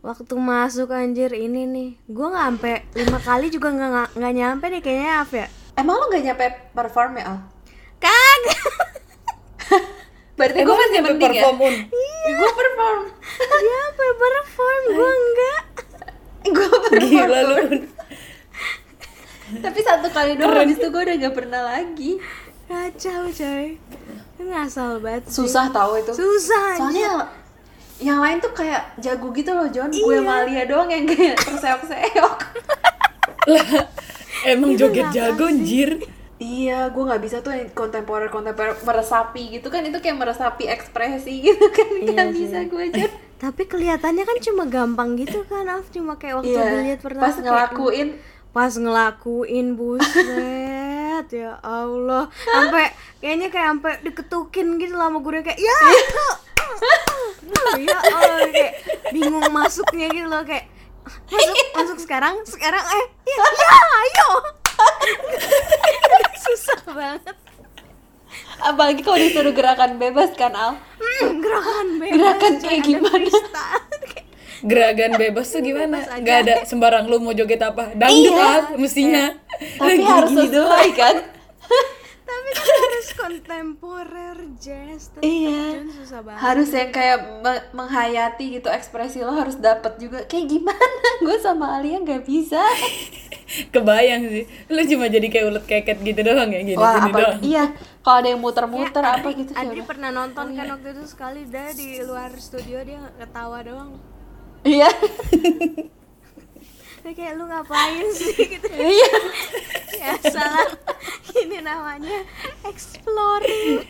Waktu 0.00 0.34
masuk 0.34 0.90
anjir 0.90 1.30
ini 1.30 1.62
nih, 1.62 1.90
gue 2.06 2.26
nggak 2.26 2.46
sampai 2.48 2.74
lima 2.92 3.18
kali 3.18 3.46
juga 3.48 3.70
nggak 3.70 3.90
nggak- 3.90 4.12
nggak 4.18 4.34
nyampe 4.34 4.64
deh 4.66 4.80
kayaknya 4.80 5.12
apa 5.20 5.34
ya? 5.36 5.48
Emang 5.72 5.94
lo 5.94 6.04
gak 6.06 6.20
nyampe 6.22 6.44
perform 6.72 7.12
ya, 7.16 7.24
Al? 7.28 7.38
Kagak. 7.98 8.58
Berarti 10.42 10.60
gue 10.60 10.74
masih 10.74 11.00
mending 11.00 11.18
ya? 11.30 11.42
perform 11.46 11.56
un 11.62 11.74
Gue 12.32 12.50
perform. 12.52 13.02
Nyampe 13.38 14.06
perform 14.16 14.82
gue 14.90 15.10
enggak. 15.14 15.62
Gue 16.44 16.68
perform. 16.68 17.02
gila 17.06 17.40
lu. 17.44 17.56
Tapi 19.52 19.78
satu 19.78 20.08
kali 20.08 20.32
doang, 20.34 20.50
habis 20.56 20.80
itu 20.80 20.88
gue 20.88 21.02
udah 21.04 21.16
gak 21.20 21.34
pernah 21.36 21.62
lagi. 21.68 22.16
Kacau 22.64 23.28
coy. 23.28 23.76
Ngasal 24.38 24.98
banget. 24.98 25.22
sih. 25.28 25.34
Susah 25.38 25.68
tahu 25.68 26.00
itu. 26.00 26.10
Susah. 26.10 26.74
Soalnya 26.74 27.28
yang 28.00 28.18
lain 28.18 28.40
tuh 28.40 28.50
kayak 28.50 28.98
jago 28.98 29.30
gitu 29.30 29.52
loh, 29.52 29.68
John. 29.68 29.92
Gue 29.92 30.18
Iya. 30.18 30.24
Malia 30.24 30.64
doang 30.66 30.88
yang 30.88 31.06
kayak 31.06 31.38
terseok-seok. 31.38 32.36
emang 34.50 34.74
joget 34.74 35.06
jago 35.10 35.46
sih? 35.46 35.54
anjir 35.54 35.90
Iya, 36.42 36.90
gue 36.90 37.02
nggak 37.06 37.22
bisa 37.22 37.36
tuh 37.38 37.54
yang 37.54 37.70
kontemporer 37.70 38.26
kontemporer 38.26 38.74
meresapi 38.82 39.54
gitu 39.54 39.70
kan. 39.70 39.86
Itu 39.86 40.02
kayak 40.02 40.18
meresapi 40.18 40.66
ekspresi 40.66 41.38
gitu 41.46 41.66
kan. 41.70 41.86
Nggak 42.02 42.26
Iya 42.26 42.34
bisa 42.34 42.58
gue 42.66 42.82
aja. 42.90 43.06
Tapi 43.38 43.62
kelihatannya 43.66 44.24
kan 44.26 44.38
cuma 44.42 44.64
gampang 44.66 45.14
gitu 45.18 45.46
kan, 45.46 45.66
Af. 45.70 45.86
Cuma 45.94 46.18
kayak 46.18 46.42
waktu 46.42 46.50
Iya, 46.50 46.62
dilihat 46.66 47.00
pertama 47.02 47.22
pas 47.22 47.34
kayak, 47.38 47.46
ngelakuin. 47.46 48.08
Pas 48.50 48.72
ngelakuin 48.74 49.66
buset. 49.78 51.26
Ya 51.30 51.54
Allah. 51.62 52.26
Sampai 52.34 52.90
kayaknya 53.22 53.48
kayak 53.54 53.68
sampai 53.78 53.92
diketukin 54.02 54.82
gitu 54.82 54.98
lah 54.98 55.06
sama 55.06 55.22
guru 55.22 55.38
kayak 55.38 55.62
ya 55.62 55.78
ya 57.78 57.98
Allah 57.98 58.48
kayak 58.50 58.72
bingung 59.14 59.46
masuknya 59.52 60.06
gitu 60.10 60.26
loh 60.28 60.42
kayak 60.44 60.66
masuk 61.30 61.66
masuk 61.74 61.98
sekarang 62.02 62.34
sekarang 62.46 62.82
eh 62.82 63.04
ya, 63.26 63.36
ya 63.38 63.70
ayo 64.02 64.28
susah 66.38 66.80
banget. 66.88 67.36
Apalagi 68.58 69.02
kalau 69.02 69.18
disuruh 69.18 69.50
gerakan 69.50 69.98
bebas 69.98 70.30
kan 70.32 70.52
Al. 70.52 70.78
Hmm, 70.96 71.38
gerakan 71.38 71.86
bebas 71.98 72.14
Gerakan 72.14 72.52
kayak 72.58 72.82
gimana? 72.82 73.30
gerakan 74.62 75.12
bebas 75.16 75.46
tuh 75.48 75.60
gimana? 75.60 75.98
Bebas 75.98 76.16
nggak 76.16 76.36
ada 76.40 76.54
sembarang 76.62 77.04
lu 77.04 77.18
mau 77.18 77.32
joget 77.32 77.58
apa? 77.60 77.90
Dangdut 77.92 78.30
Iya. 78.30 78.46
ah 78.46 78.60
mestinya. 78.76 79.24
Tapi 79.76 79.98
harus 80.00 80.32
sesuai 80.32 80.88
kan? 80.92 81.16
tapi 82.22 82.50
kan 82.54 82.74
harus 82.80 83.08
kontemporer 83.12 84.38
jazz 84.56 85.10
tetep, 85.10 85.20
Iya. 85.20 85.82
Susah 85.92 86.20
banget. 86.22 86.38
Harus 86.40 86.70
yang 86.70 86.90
kayak 86.90 87.18
me- 87.40 87.66
menghayati 87.72 88.56
gitu 88.56 88.68
ekspresi 88.68 89.20
lo 89.20 89.34
harus 89.34 89.58
dapet 89.58 89.98
juga. 89.98 90.22
Kayak 90.24 90.46
gimana? 90.48 90.98
Gue 91.26 91.36
sama 91.36 91.76
Alia 91.76 91.98
nggak 91.98 92.22
bisa 92.22 92.62
kebayang 93.70 94.22
sih. 94.28 94.44
Lu 94.70 94.80
cuma 94.88 95.06
jadi 95.12 95.26
kayak 95.28 95.46
ulet 95.48 95.64
keket 95.68 95.98
gitu 96.00 96.20
doang 96.24 96.50
ya 96.50 96.60
gini, 96.64 96.78
wah 96.78 96.98
gini 96.98 97.10
apa 97.12 97.18
doang. 97.20 97.40
iya. 97.44 97.64
Kalau 98.02 98.16
ada 98.18 98.28
yang 98.34 98.40
muter-muter 98.42 99.04
apa 99.04 99.28
gitu 99.30 99.50
sih 99.54 99.58
Adri 99.62 99.82
pernah 99.86 100.10
nonton 100.10 100.46
kan 100.58 100.66
waktu 100.74 100.88
itu 100.96 101.04
sekali 101.06 101.46
dah 101.46 101.70
di 101.70 102.02
luar 102.02 102.30
studio 102.40 102.78
dia 102.82 103.00
ketawa 103.20 103.58
doang. 103.62 103.90
Iya. 104.62 104.88
Dia 107.02 107.18
kayak 107.18 107.34
lu 107.34 107.50
ngapain 107.50 108.06
sih? 108.14 108.30
Gitu. 108.54 108.62
Iya. 108.70 109.14
Ya 109.98 110.14
salah. 110.22 110.70
Ini 111.34 111.58
namanya 111.58 112.22
exploring 112.62 113.82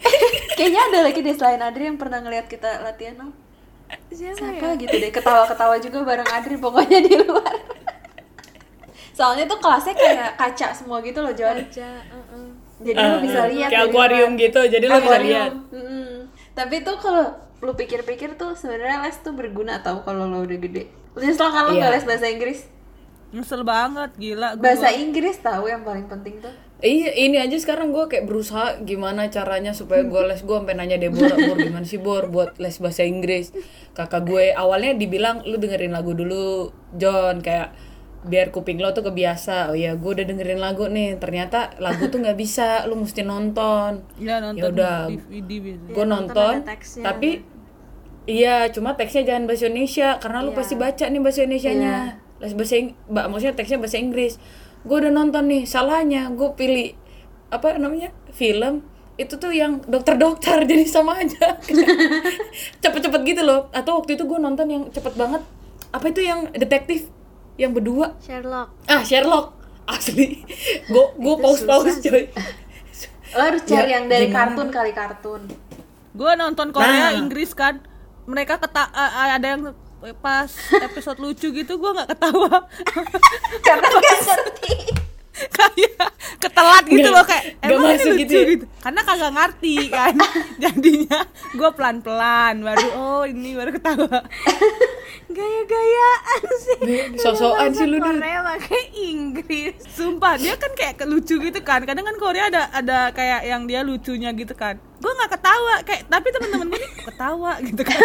kayaknya 0.56 0.80
ada 0.90 0.98
lagi 1.04 1.20
deh 1.20 1.36
selain 1.36 1.60
Adri 1.60 1.88
yang 1.88 2.00
pernah 2.00 2.24
ngeliat 2.24 2.48
kita 2.48 2.80
latihan 2.80 3.28
Al. 3.28 3.30
siapa, 4.10 4.38
siapa 4.38 4.66
ya? 4.74 4.80
gitu 4.80 4.94
deh. 4.96 5.10
Ketawa-ketawa 5.12 5.76
juga 5.82 5.98
bareng 6.06 6.30
Adri 6.30 6.56
pokoknya 6.56 6.98
di 7.04 7.14
luar 7.20 7.56
soalnya 9.20 9.44
tuh 9.44 9.60
kelasnya 9.60 9.92
kayak 9.92 10.40
kaca 10.40 10.72
semua 10.72 11.04
gitu 11.04 11.20
loh 11.20 11.36
John. 11.36 11.60
Aja 11.60 12.00
uh-uh. 12.08 12.48
jadi 12.80 12.96
Ah, 12.96 13.08
lu 13.12 13.16
bisa 13.20 13.40
lihat 13.52 13.68
kayak 13.68 13.92
akuarium 13.92 14.32
gitu 14.40 14.60
jadi 14.64 14.84
lu 14.88 14.96
bisa 14.96 15.18
lihat. 15.20 15.52
Tapi 16.56 16.80
tuh 16.80 16.96
kalau 16.96 17.28
lu 17.60 17.76
pikir-pikir 17.76 18.40
tuh 18.40 18.56
sebenarnya 18.56 19.04
les 19.04 19.20
tuh 19.20 19.36
berguna 19.36 19.84
tau 19.84 20.00
kalau 20.00 20.24
lo 20.24 20.40
udah 20.40 20.56
gede. 20.56 20.88
Nyesel 21.12 21.52
kan 21.52 21.68
lo 21.68 21.76
Iya. 21.76 21.80
nggak 21.84 21.92
les 22.00 22.06
bahasa 22.08 22.26
Inggris? 22.32 22.60
Nyesel 23.30 23.62
banget, 23.62 24.10
gila 24.16 24.56
gua. 24.56 24.62
bahasa 24.64 24.88
Inggris 24.90 25.36
tahu 25.38 25.68
yang 25.68 25.84
paling 25.84 26.08
penting 26.08 26.40
tuh. 26.40 26.50
Iya, 26.80 27.12
ini 27.12 27.36
aja 27.36 27.60
sekarang 27.60 27.92
gue 27.92 28.08
kayak 28.08 28.24
berusaha 28.24 28.80
gimana 28.88 29.28
caranya 29.28 29.76
supaya 29.76 30.00
gue 30.00 30.16
les. 30.24 30.40
Gue 30.40 30.56
sampai 30.56 30.72
nanya 30.72 30.96
Deborah, 30.96 31.36
Bor 31.36 31.60
gimana 31.60 31.84
sih 31.84 32.00
Bor 32.00 32.32
buat 32.32 32.56
les 32.56 32.72
bahasa 32.80 33.04
Inggris. 33.04 33.52
Kakak 33.92 34.24
gue 34.24 34.56
awalnya 34.56 34.96
dibilang 34.96 35.44
lu 35.44 35.60
dengerin 35.60 35.92
lagu 35.92 36.16
dulu, 36.16 36.72
John. 36.96 37.44
Kayak 37.44 37.76
biar 38.22 38.48
kuping 38.48 38.76
lo 38.76 38.90
tuh 38.90 39.00
kebiasa. 39.02 39.68
Oh 39.68 39.76
ya, 39.76 39.94
gue 39.94 40.10
udah 40.10 40.24
dengerin 40.24 40.58
lagu 40.58 40.84
nih. 40.86 41.16
Ternyata 41.16 41.72
lagu 41.78 42.06
tuh 42.06 42.18
nggak 42.18 42.34
bisa, 42.34 42.84
lu 42.84 42.96
mesti 42.96 43.20
nonton. 43.20 44.04
Ya 44.16 44.38
nonton 44.38 44.60
Yaudah. 44.60 45.08
DVD 45.08 45.50
biasanya. 45.58 45.90
Gue 45.90 46.04
nonton 46.04 46.54
nonton, 46.60 47.00
tapi 47.00 47.30
Iya, 48.22 48.68
cuma 48.70 48.94
teksnya 48.94 49.24
jangan 49.24 49.44
bahasa 49.44 49.66
Indonesia 49.66 50.08
karena 50.16 50.38
lu 50.40 50.52
Iya. 50.52 50.58
pasti 50.60 50.74
baca 50.76 51.04
nih 51.04 51.18
bahasa 51.18 51.40
Indonesianya. 51.40 51.96
Les 52.38 52.52
bahasa 52.52 52.74
Ing- 52.76 52.94
ba- 53.06 53.26
maksudnya 53.26 53.56
teksnya 53.56 53.80
bahasa 53.80 53.96
Inggris. 53.96 54.36
Gue 54.80 54.96
udah 54.98 55.10
nonton 55.10 55.48
nih, 55.48 55.64
salahnya 55.64 56.28
gue 56.30 56.48
pilih 56.52 56.94
apa 57.48 57.74
namanya 57.74 58.12
film 58.30 58.84
itu 59.16 59.34
tuh 59.34 59.50
yang 59.50 59.82
dokter-dokter 59.82 60.62
jadi 60.70 60.84
sama 60.86 61.18
aja 61.18 61.58
cepet-cepet 62.82 63.20
gitu 63.26 63.42
loh 63.42 63.68
atau 63.70 63.98
waktu 63.98 64.14
itu 64.14 64.24
gue 64.24 64.38
nonton 64.38 64.66
yang 64.66 64.82
cepet 64.88 65.12
banget 65.14 65.42
apa 65.90 66.06
itu 66.06 66.20
yang 66.22 66.46
detektif 66.54 67.10
yang 67.60 67.70
berdua 67.70 68.16
Sherlock 68.18 68.72
ah 68.86 69.02
Sherlock 69.02 69.52
asli 69.84 70.40
gue 70.86 71.04
gue 71.14 71.34
pause 71.36 71.62
pause 71.62 72.00
coy 72.00 72.24
Lo 73.30 73.40
harus 73.44 73.62
cari 73.62 73.86
Ya, 73.86 73.94
yang 73.94 74.04
dari 74.06 74.26
gimana? 74.26 74.50
kartun 74.50 74.68
kali 74.68 74.90
kartun. 74.90 75.42
Gue 76.10 76.32
nonton 76.34 76.74
Korea, 76.74 77.14
Nah. 77.14 77.14
Inggris 77.14 77.54
kan, 77.54 77.78
mereka 78.26 78.58
keta 78.58 78.90
a- 78.90 79.30
ada 79.30 79.46
yang 79.46 79.70
pas 80.18 80.50
episode 80.74 81.22
lucu 81.22 81.46
gitu 81.48 81.72
gue 81.72 81.90
nggak 81.92 82.10
ketawa 82.10 82.66
Karena 83.66 83.86
gak 83.86 84.02
ngerti. 84.26 84.74
kayak 85.56 86.10
ketelat 86.38 86.84
gitu 86.84 87.00
Nggak- 87.00 87.14
loh 87.14 87.24
kayak 87.24 87.44
emang 87.60 87.80
ini 87.80 87.94
masuk 87.96 88.10
lucu 88.10 88.20
gitu 88.22 88.34
ya?" 88.34 88.44
gitu. 88.52 88.64
Karena 88.80 89.00
kagak 89.02 89.32
ngerti 89.32 89.74
kan. 89.88 90.14
Jadinya 90.62 91.18
gue 91.50 91.70
pelan 91.72 91.96
pelan 92.00 92.54
baru 92.60 92.88
oh 92.94 93.22
ini 93.24 93.50
baru 93.54 93.70
ketawa. 93.72 94.18
Gaya-gayaan 95.30 96.42
sih. 96.58 96.80
Sosokan 97.16 97.70
sih 97.70 97.86
lu. 97.86 98.02
Korea 98.02 98.42
pakai 98.42 98.82
Inggris. 98.98 99.78
Sumpah 99.94 100.34
dia 100.34 100.58
kan 100.58 100.74
kayak 100.74 101.06
lucu 101.06 101.38
gitu 101.38 101.60
kan. 101.62 101.86
Kadang 101.86 102.02
kan 102.02 102.16
Korea 102.18 102.50
ada 102.50 102.66
ada 102.74 102.98
kayak 103.14 103.46
yang 103.46 103.62
dia 103.64 103.86
lucunya 103.86 104.34
gitu 104.34 104.52
kan. 104.52 104.76
Gue 104.98 105.12
nggak 105.14 105.30
ketawa 105.30 105.74
kayak 105.86 106.02
tapi 106.10 106.28
teman-teman 106.34 106.66
gue 106.74 106.80
nih 106.82 106.92
ketawa 107.06 107.52
gitu 107.62 107.82
kan. 107.86 107.98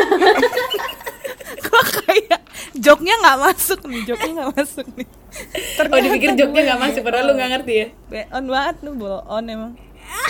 Gue 1.66 1.82
kayak 2.06 2.35
joknya 2.80 3.14
nggak 3.22 3.38
masuk 3.40 3.80
nih 3.88 4.02
joknya 4.04 4.32
nggak 4.42 4.52
masuk 4.56 4.88
nih. 4.96 5.08
Oh 5.92 6.00
dipikir 6.00 6.32
joknya 6.40 6.62
nggak 6.72 6.80
masuk 6.80 7.02
padahal 7.04 7.32
lu 7.32 7.34
nggak 7.36 7.52
ngerti 7.60 7.74
ya. 7.76 7.88
On 8.32 8.46
banget 8.48 8.76
lu 8.88 8.92
on 9.04 9.46
emang. 9.48 9.74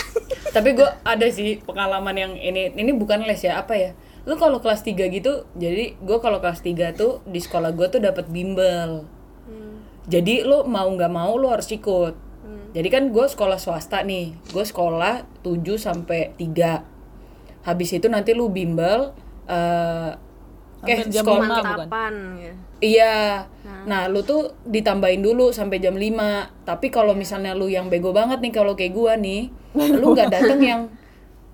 Tapi 0.56 0.68
gue 0.74 0.88
ada 1.06 1.26
sih 1.30 1.62
pengalaman 1.62 2.16
yang 2.16 2.32
ini 2.34 2.74
ini 2.74 2.90
bukan 2.90 3.22
les 3.22 3.38
ya 3.38 3.62
apa 3.62 3.78
ya? 3.78 3.90
Lu 4.26 4.34
kalau 4.34 4.58
kelas 4.58 4.82
3 4.82 4.98
gitu 5.14 5.46
jadi 5.54 5.94
gue 5.94 6.18
kalau 6.18 6.42
kelas 6.42 6.64
3 6.64 6.98
tuh 6.98 7.22
di 7.22 7.38
sekolah 7.38 7.70
gue 7.70 7.86
tuh 7.86 8.00
dapat 8.02 8.26
bimbel. 8.26 9.06
Jadi 10.06 10.46
lu 10.46 10.66
mau 10.66 10.86
nggak 10.86 11.12
mau 11.12 11.34
lu 11.38 11.50
harus 11.50 11.70
ikut. 11.70 12.14
Jadi 12.74 12.88
kan 12.90 13.08
gue 13.08 13.26
sekolah 13.30 13.62
swasta 13.62 14.02
nih 14.02 14.34
gue 14.50 14.64
sekolah 14.66 15.22
7 15.46 15.62
sampai 15.78 16.34
3 16.34 16.96
habis 17.66 17.90
itu 17.90 18.06
nanti 18.06 18.30
lu 18.30 18.46
bimbel 18.46 19.10
eh 20.84 20.92
eh 20.92 20.96
Sampai 21.00 21.12
jam 21.14 21.24
sekolah 21.24 21.46
lima. 21.48 21.74
bukan? 21.86 22.14
Gitu. 22.36 22.54
Iya. 22.76 23.16
Nah, 23.86 24.10
lu 24.10 24.20
tuh 24.20 24.52
ditambahin 24.68 25.24
dulu 25.24 25.48
sampai 25.48 25.80
jam 25.80 25.96
5. 25.96 26.66
Tapi 26.66 26.86
kalau 26.92 27.16
misalnya 27.16 27.56
lu 27.56 27.70
yang 27.70 27.88
bego 27.88 28.12
banget 28.12 28.42
nih 28.44 28.52
kalau 28.52 28.76
kayak 28.76 28.92
gua 28.92 29.16
nih, 29.16 29.48
lu 30.02 30.12
nggak 30.12 30.28
datang 30.28 30.60
yang 30.60 30.82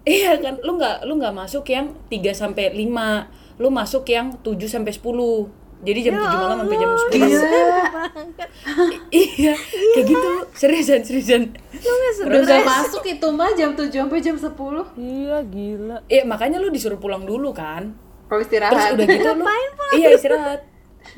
Iya 0.02 0.34
kan, 0.42 0.58
lu 0.66 0.82
nggak 0.82 1.06
lu 1.06 1.14
nggak 1.14 1.30
masuk 1.30 1.62
yang 1.70 1.94
3 2.10 2.34
sampai 2.34 2.74
5. 2.74 3.62
Lu 3.62 3.70
masuk 3.70 4.02
yang 4.10 4.34
7 4.42 4.66
sampai 4.66 4.90
10. 4.90 5.06
Jadi 5.82 5.98
jam 6.02 6.14
7 6.18 6.26
malam 6.26 6.56
sampai 6.66 6.78
jam 6.78 6.90
10. 6.90 7.14
Iya. 7.14 7.42
iya, 9.22 9.54
kayak 9.94 10.06
gitu. 10.06 10.30
Seriusan, 10.54 11.00
seriusan. 11.02 11.42
Udah 12.22 12.42
gak 12.42 12.62
masuk 12.62 13.02
itu 13.06 13.26
mah 13.30 13.50
jam 13.54 13.74
7 13.74 13.90
sampai 13.90 14.18
jam 14.18 14.34
10. 14.34 14.50
iya 14.98 15.38
gila 15.42 15.98
Iya, 16.06 16.22
makanya 16.26 16.58
lu 16.58 16.70
disuruh 16.70 16.98
pulang 16.98 17.22
dulu 17.22 17.50
kan. 17.54 17.94
Kalau 18.32 18.40
Terus 18.40 18.48
istirahat. 18.48 18.96
udah 18.96 19.06
gitu 19.12 19.28
lu 19.36 19.44
Iya 19.92 20.08
istirahat. 20.16 20.60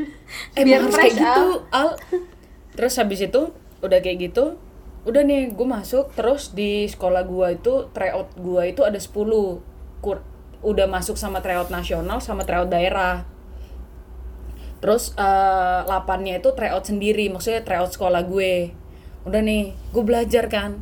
Emang 0.59 0.67
Biar 0.67 0.81
harus 0.83 0.97
kayak 0.99 1.15
gitu 1.15 1.47
Al. 1.71 1.89
Terus 2.75 2.95
habis 2.99 3.21
itu 3.23 3.43
Udah 3.79 3.99
kayak 4.03 4.19
gitu 4.19 4.59
Udah 5.07 5.23
nih 5.23 5.55
gue 5.55 5.69
masuk 5.69 6.11
Terus 6.19 6.51
di 6.51 6.91
sekolah 6.91 7.23
gua 7.23 7.55
itu 7.55 7.87
Tryout 7.95 8.35
gua 8.35 8.67
itu 8.67 8.83
ada 8.83 8.99
10 8.99 9.15
Kur 10.03 10.19
Udah 10.65 10.91
masuk 10.91 11.15
sama 11.15 11.39
tryout 11.39 11.71
nasional 11.71 12.19
Sama 12.19 12.43
tryout 12.43 12.73
daerah. 12.73 13.23
Terus 14.83 15.15
eh 15.15 15.81
8-nya 15.87 16.43
itu 16.43 16.51
tryout 16.51 16.83
sendiri 16.83 17.31
Maksudnya 17.31 17.63
tryout 17.63 17.95
sekolah 17.95 18.25
gue. 18.27 18.73
Udah 19.29 19.41
nih 19.45 19.77
Gue 19.95 20.03
belajar 20.03 20.49
kan. 20.49 20.81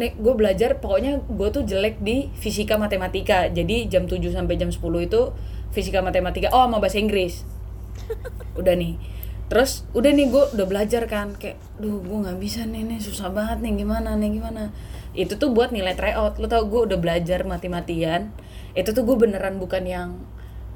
Nih 0.00 0.16
gue 0.16 0.34
belajar 0.34 0.80
pokoknya 0.80 1.20
gue 1.28 1.48
tuh 1.52 1.62
jelek 1.68 2.00
di 2.00 2.32
fisika 2.40 2.80
matematika. 2.80 3.52
Jadi 3.52 3.86
jam 3.92 4.08
7 4.08 4.20
sampai 4.32 4.56
jam 4.56 4.72
10 4.72 4.80
itu 5.04 5.22
fisika 5.72 6.00
matematika. 6.00 6.48
Oh 6.52 6.64
sama 6.64 6.80
bahasa 6.80 6.98
Inggris. 7.00 7.44
Udah 8.60 8.74
nih. 8.74 8.96
Terus 9.48 9.88
udah 9.96 10.12
nih 10.12 10.28
gue 10.28 10.44
udah 10.56 10.66
belajar 10.68 11.08
kan. 11.08 11.36
Kayak 11.36 11.56
duh 11.80 12.00
gue 12.04 12.18
nggak 12.28 12.38
bisa 12.40 12.68
nih, 12.68 12.84
nih. 12.84 12.98
Susah 13.00 13.32
banget 13.32 13.64
nih. 13.64 13.84
Gimana 13.84 14.16
nih 14.16 14.40
gimana? 14.40 14.72
Itu 15.16 15.40
tuh 15.40 15.52
buat 15.52 15.72
nilai 15.72 15.96
tryout. 15.96 16.36
Lo 16.36 16.46
tau 16.46 16.68
gue 16.68 16.80
udah 16.84 16.98
belajar 17.00 17.42
mati-matian 17.48 18.30
Itu 18.76 18.92
tuh 18.92 19.02
gue 19.08 19.16
beneran 19.16 19.56
bukan 19.56 19.84
yang 19.88 20.08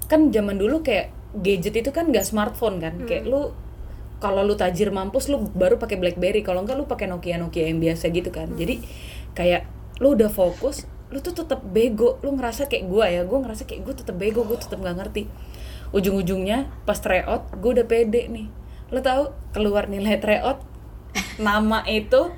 Kan 0.09 0.33
zaman 0.33 0.57
dulu 0.61 0.85
kayak 0.85 1.13
gadget 1.41 1.81
itu 1.81 1.91
kan 1.93 2.13
gak 2.13 2.29
smartphone 2.29 2.81
kan. 2.81 3.05
Kayak 3.09 3.29
lu 3.29 3.53
kalau 4.23 4.47
lu 4.47 4.55
tajir 4.55 4.95
mampus 4.95 5.27
lu 5.27 5.51
baru 5.51 5.81
pakai 5.81 5.99
BlackBerry. 5.99 6.45
Kalau 6.45 6.63
enggak 6.63 6.77
lu 6.79 6.85
pakai 6.87 7.09
Nokia 7.09 7.41
Nokia 7.41 7.69
yang 7.69 7.81
biasa 7.81 8.13
gitu 8.13 8.29
kan. 8.29 8.53
Jadi 8.55 8.85
kayak 9.33 9.65
lu 10.01 10.15
udah 10.15 10.29
fokus 10.29 10.85
lu 11.13 11.21
tuh 11.21 11.37
tetap 11.37 11.61
bego. 11.61 12.17
Lu 12.25 12.33
ngerasa 12.33 12.67
kayak 12.67 12.89
gua 12.89 13.07
ya. 13.13 13.23
Gua 13.29 13.45
ngerasa 13.45 13.69
kayak 13.69 13.85
gua 13.85 13.95
tetap 13.95 14.17
bego 14.17 14.43
gua 14.49 14.57
tetap 14.57 14.81
nggak 14.81 14.97
ngerti. 14.97 15.23
Ujung-ujungnya 15.93 16.73
pas 16.89 16.97
tryout 16.97 17.53
gua 17.61 17.71
udah 17.77 17.87
pede 17.87 18.27
nih. 18.33 18.49
Lu 18.89 19.05
tahu 19.05 19.31
keluar 19.53 19.93
nilai 19.93 20.17
tryout 20.17 20.65
nama 21.47 21.85
itu 21.85 22.33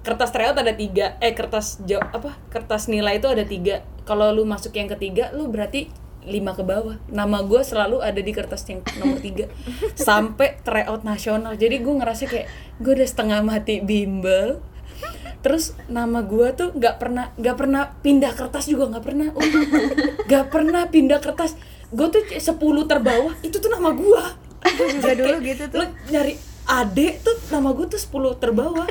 kertas 0.00 0.32
tryout 0.32 0.56
ada 0.56 0.72
tiga. 0.72 1.20
Eh 1.20 1.36
kertas 1.36 1.84
jo 1.84 2.00
apa 2.00 2.40
kertas 2.48 2.88
nilai 2.88 3.20
itu 3.20 3.28
ada 3.28 3.44
tiga. 3.44 3.84
Kalau 4.08 4.32
lu 4.32 4.48
masuk 4.48 4.72
yang 4.72 4.88
ketiga 4.88 5.28
lu 5.36 5.52
berarti 5.52 5.92
lima 6.24 6.56
ke 6.56 6.64
bawah. 6.64 6.96
Nama 7.12 7.44
gue 7.44 7.60
selalu 7.60 8.00
ada 8.00 8.16
di 8.16 8.32
kertas 8.32 8.64
yang 8.64 8.80
nomor 8.96 9.20
tiga. 9.20 9.52
Sampai 10.08 10.56
tryout 10.64 11.04
nasional. 11.04 11.60
Jadi 11.60 11.84
gue 11.84 11.94
ngerasa 12.00 12.24
kayak 12.24 12.48
gue 12.80 12.92
udah 12.96 13.08
setengah 13.08 13.40
mati 13.44 13.84
bimbel 13.84 14.64
terus 15.44 15.76
nama 15.92 16.24
gue 16.24 16.56
tuh 16.56 16.72
nggak 16.72 16.96
pernah 16.96 17.28
nggak 17.36 17.56
pernah 17.60 17.92
pindah 18.00 18.32
kertas 18.32 18.64
juga 18.64 18.88
nggak 18.88 19.04
pernah 19.04 19.28
nggak 20.28 20.46
pernah 20.48 20.82
pindah 20.88 21.20
kertas. 21.20 21.52
Gue 21.92 22.08
tuh 22.08 22.24
10 22.24 22.56
terbawah 22.88 23.36
itu 23.44 23.60
tuh 23.60 23.68
nama 23.68 23.92
gue 23.92 24.24
juga 24.96 25.12
dulu 25.12 25.36
gitu 25.44 25.64
tuh. 25.68 25.84
lu 25.84 25.86
nyari 26.08 26.34
ade 26.64 27.20
tuh 27.20 27.36
nama 27.52 27.76
gue 27.76 27.86
tuh 27.92 28.00
10 28.00 28.40
terbawah. 28.40 28.88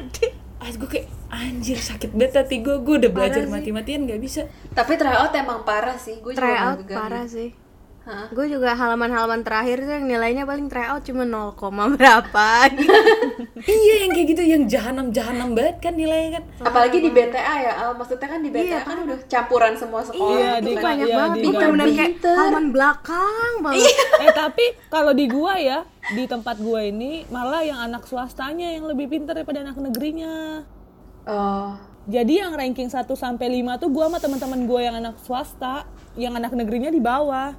Ah 0.61 0.69
gue 0.69 0.87
kayak 0.87 1.09
anjir 1.33 1.81
sakit 1.81 2.13
banget 2.13 2.45
hati 2.45 2.61
gue 2.61 2.77
gue 2.85 2.95
udah 3.01 3.11
belajar 3.11 3.49
mati-matian 3.49 4.05
nggak 4.05 4.21
bisa. 4.21 4.45
Tapi 4.77 4.93
tryout 4.95 5.33
emang 5.33 5.65
parah 5.65 5.97
sih. 5.97 6.21
Gue 6.21 6.37
juga 6.37 6.45
tryout 6.45 6.77
juga 6.85 6.95
parah 6.95 7.25
sih 7.25 7.62
Hah? 8.03 8.27
gue 8.27 8.45
juga 8.49 8.75
halaman-halaman 8.75 9.41
terakhir 9.41 9.79
tuh 9.79 9.93
yang 9.93 10.05
nilainya 10.05 10.43
paling 10.43 10.67
tryout 10.67 11.01
cuma 11.01 11.23
0, 11.23 11.55
berapa 11.89 12.47
gitu. 12.69 12.91
iya 13.79 13.93
yang 14.03 14.11
kayak 14.11 14.27
gitu 14.27 14.43
yang 14.43 14.63
jahanam 14.67 15.07
jahanam 15.09 15.51
banget 15.51 15.79
kan 15.79 15.95
nilainya 15.95 16.35
kan 16.35 16.43
Apalagi 16.61 16.99
di 16.99 17.07
BTA 17.07 17.55
ya, 17.61 17.73
Al. 17.79 17.95
Maksudnya 17.95 18.27
kan 18.27 18.39
di 18.39 18.51
BTA 18.51 18.59
Iya, 18.59 18.79
kan 18.83 18.97
udah 19.01 19.17
campuran 19.23 19.73
semua 19.73 20.03
sekolah 20.03 20.35
Iya, 20.35 20.51
gitu 20.53 20.65
di- 20.65 20.75
kan. 20.75 20.83
banyak 20.83 21.07
iya, 21.07 21.15
banget 21.15 21.37
di- 21.37 21.47
bener-bener 21.47 21.87
kayak 21.87 22.11
Pinter. 22.11 22.35
halaman 22.35 22.65
belakang 22.69 23.53
banget 23.61 23.93
eh 24.19 24.31
tapi 24.33 24.65
kalau 24.89 25.11
di 25.11 25.25
gua 25.25 25.53
ya 25.55 25.79
di 26.09 26.23
tempat 26.25 26.55
gua 26.59 26.79
ini 26.81 27.23
malah 27.29 27.63
yang 27.63 27.79
anak 27.79 28.03
swastanya 28.03 28.67
yang 28.69 28.83
lebih 28.83 29.07
pintar 29.07 29.31
daripada 29.33 29.63
anak 29.63 29.79
negerinya 29.79 30.67
Oh. 31.23 31.79
jadi 32.03 32.43
yang 32.43 32.51
ranking 32.51 32.91
1 32.91 33.07
sampai 33.15 33.47
5 33.53 33.79
tuh 33.79 33.87
gua 33.87 34.11
sama 34.11 34.19
teman-teman 34.19 34.59
gua 34.63 34.79
yang 34.81 34.95
anak 34.97 35.15
swasta 35.17 35.87
yang 36.13 36.35
anak 36.35 36.51
negerinya 36.51 36.91
di 36.91 36.99
bawah 36.99 37.55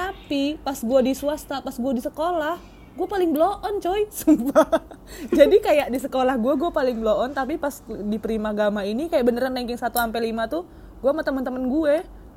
tapi 0.00 0.56
pas 0.64 0.80
gua 0.80 1.04
di 1.04 1.12
swasta 1.12 1.60
pas 1.60 1.76
gua 1.76 1.92
di 1.92 2.00
sekolah 2.00 2.80
gue 2.90 3.06
paling 3.08 3.30
blow 3.32 3.56
on 3.62 3.78
coy. 3.78 4.04
Sumpah. 4.12 4.68
Jadi 5.30 5.56
kayak 5.62 5.88
di 5.88 5.98
sekolah 6.02 6.36
gue 6.36 6.54
gue 6.58 6.70
paling 6.70 7.00
blow 7.00 7.22
on. 7.24 7.32
Tapi 7.32 7.56
pas 7.56 7.80
di 7.86 8.18
Primagama 8.18 8.84
ini 8.84 9.06
kayak 9.06 9.24
beneran 9.24 9.54
ranking 9.54 9.78
1 9.78 9.88
sampai 9.88 10.20
5 10.34 10.52
tuh 10.52 10.62
gue 11.00 11.10
sama 11.10 11.24
teman-teman 11.24 11.64
gue 11.70 11.94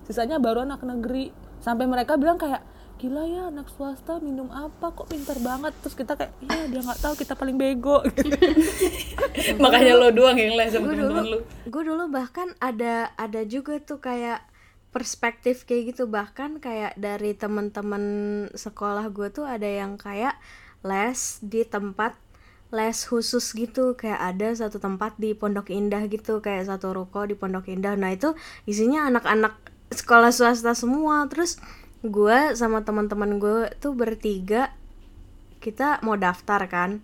sisanya 0.07 0.37
baru 0.39 0.63
anak 0.63 0.85
negeri. 0.85 1.33
Sampai 1.59 1.87
mereka 1.87 2.15
bilang 2.15 2.39
kayak 2.39 2.63
gila 3.01 3.27
ya 3.27 3.51
anak 3.51 3.67
swasta 3.73 4.23
minum 4.23 4.47
apa? 4.53 4.93
Kok 4.95 5.11
pinter 5.11 5.35
banget? 5.43 5.75
Terus 5.83 5.95
kita 5.99 6.15
kayak 6.15 6.31
iya 6.45 6.63
dia 6.71 6.79
nggak 6.79 7.01
tahu 7.01 7.13
kita 7.19 7.33
paling 7.35 7.59
bego. 7.59 7.99
Makanya 9.63 9.99
lo 9.99 10.15
doang 10.15 10.39
yang 10.39 10.55
les 10.55 10.71
sama 10.71 10.91
gue 10.93 11.01
temen-temen 11.01 11.25
lu. 11.27 11.39
gue 11.43 11.83
dulu 11.83 12.03
bahkan 12.07 12.53
ada 12.63 13.11
ada 13.19 13.41
juga 13.43 13.75
tuh 13.83 13.99
kayak 13.99 14.52
perspektif 14.93 15.65
kayak 15.65 15.97
gitu. 15.97 16.05
Bahkan 16.05 16.61
kayak 16.61 16.93
dari 16.95 17.33
teman-teman 17.33 18.03
sekolah 18.53 19.09
gue 19.09 19.33
tuh 19.33 19.49
ada 19.49 19.65
yang 19.65 19.97
kayak 19.97 20.37
les 20.85 21.41
di 21.41 21.65
tempat 21.65 22.13
les 22.69 22.97
khusus 23.03 23.43
gitu. 23.57 23.97
Kayak 23.97 24.21
ada 24.21 24.47
satu 24.53 24.77
tempat 24.77 25.17
di 25.17 25.33
Pondok 25.33 25.73
Indah 25.73 26.05
gitu 26.05 26.39
kayak 26.39 26.69
satu 26.69 26.93
ruko 26.93 27.25
di 27.25 27.33
Pondok 27.33 27.67
Indah. 27.73 27.97
Nah 27.97 28.13
itu 28.13 28.37
isinya 28.69 29.09
anak-anak 29.09 29.57
sekolah 29.89 30.29
swasta 30.29 30.77
semua. 30.77 31.25
Terus 31.27 31.57
gue 32.05 32.53
sama 32.53 32.85
teman-teman 32.85 33.41
gue 33.41 33.73
tuh 33.81 33.97
bertiga 33.97 34.71
kita 35.63 36.03
mau 36.03 36.19
daftar 36.19 36.67
kan 36.67 36.99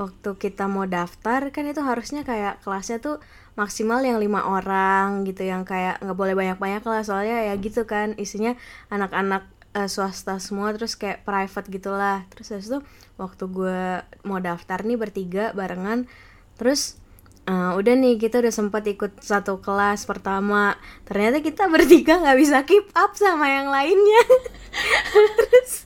waktu 0.00 0.30
kita 0.40 0.66
mau 0.72 0.88
daftar 0.88 1.52
kan 1.52 1.68
itu 1.68 1.84
harusnya 1.84 2.24
kayak 2.24 2.64
kelasnya 2.64 2.98
tuh 2.98 3.20
maksimal 3.52 4.00
yang 4.00 4.16
lima 4.16 4.48
orang 4.48 5.28
gitu 5.28 5.44
yang 5.44 5.68
kayak 5.68 6.00
nggak 6.00 6.16
boleh 6.16 6.34
banyak-banyak 6.36 6.82
lah. 6.84 7.02
Soalnya 7.04 7.52
ya 7.52 7.54
gitu 7.60 7.84
kan 7.84 8.16
isinya 8.16 8.56
anak-anak 8.88 9.44
eh, 9.76 9.88
swasta 9.88 10.40
semua 10.40 10.72
terus 10.72 10.96
kayak 10.96 11.24
private 11.28 11.68
gitulah. 11.68 12.24
Terus 12.32 12.46
habis 12.56 12.66
itu 12.72 12.78
waktu 13.20 13.44
gue 13.52 13.80
mau 14.24 14.40
daftar 14.40 14.80
nih 14.82 14.96
bertiga 14.96 15.52
barengan 15.52 16.08
terus 16.56 16.96
eh, 17.44 17.72
udah 17.76 17.94
nih 17.98 18.16
kita 18.16 18.40
udah 18.40 18.54
sempat 18.54 18.88
ikut 18.88 19.20
satu 19.20 19.60
kelas 19.60 20.08
pertama. 20.08 20.80
Ternyata 21.04 21.44
kita 21.44 21.68
bertiga 21.68 22.16
nggak 22.22 22.38
bisa 22.40 22.64
keep 22.64 22.88
up 22.96 23.12
sama 23.12 23.46
yang 23.48 23.68
lainnya. 23.68 24.22
Terus 25.36 25.84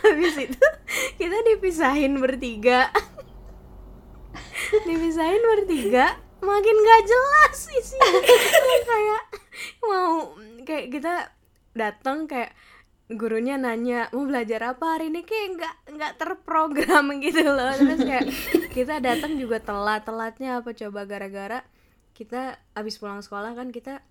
habis 0.00 0.34
itu 0.36 0.66
kita 1.20 1.38
dipisahin 1.44 2.16
bertiga 2.18 2.88
dipisahin 4.86 5.42
bertiga 5.42 6.14
makin 6.40 6.76
gak 6.76 7.02
jelas 7.04 7.58
isinya. 7.74 8.10
Kayak 8.90 9.22
mau 9.84 10.34
kayak 10.64 10.86
kita 10.92 11.14
datang 11.76 12.24
kayak 12.30 12.52
gurunya 13.10 13.58
nanya 13.58 14.06
mau 14.14 14.24
belajar 14.24 14.74
apa 14.76 14.96
hari 14.96 15.10
ini? 15.12 15.26
Kayak 15.26 15.48
nggak 15.58 15.74
nggak 15.98 16.12
terprogram 16.16 17.06
gitu 17.26 17.44
loh. 17.44 17.72
Terus 17.76 18.02
kayak 18.06 18.26
kita 18.72 19.02
datang 19.02 19.36
juga 19.36 19.60
telat 19.60 20.06
telatnya 20.06 20.62
apa 20.62 20.70
coba 20.72 21.04
gara-gara 21.04 21.60
kita 22.14 22.60
abis 22.76 23.00
pulang 23.00 23.24
sekolah 23.24 23.56
kan 23.56 23.72
kita 23.72 24.04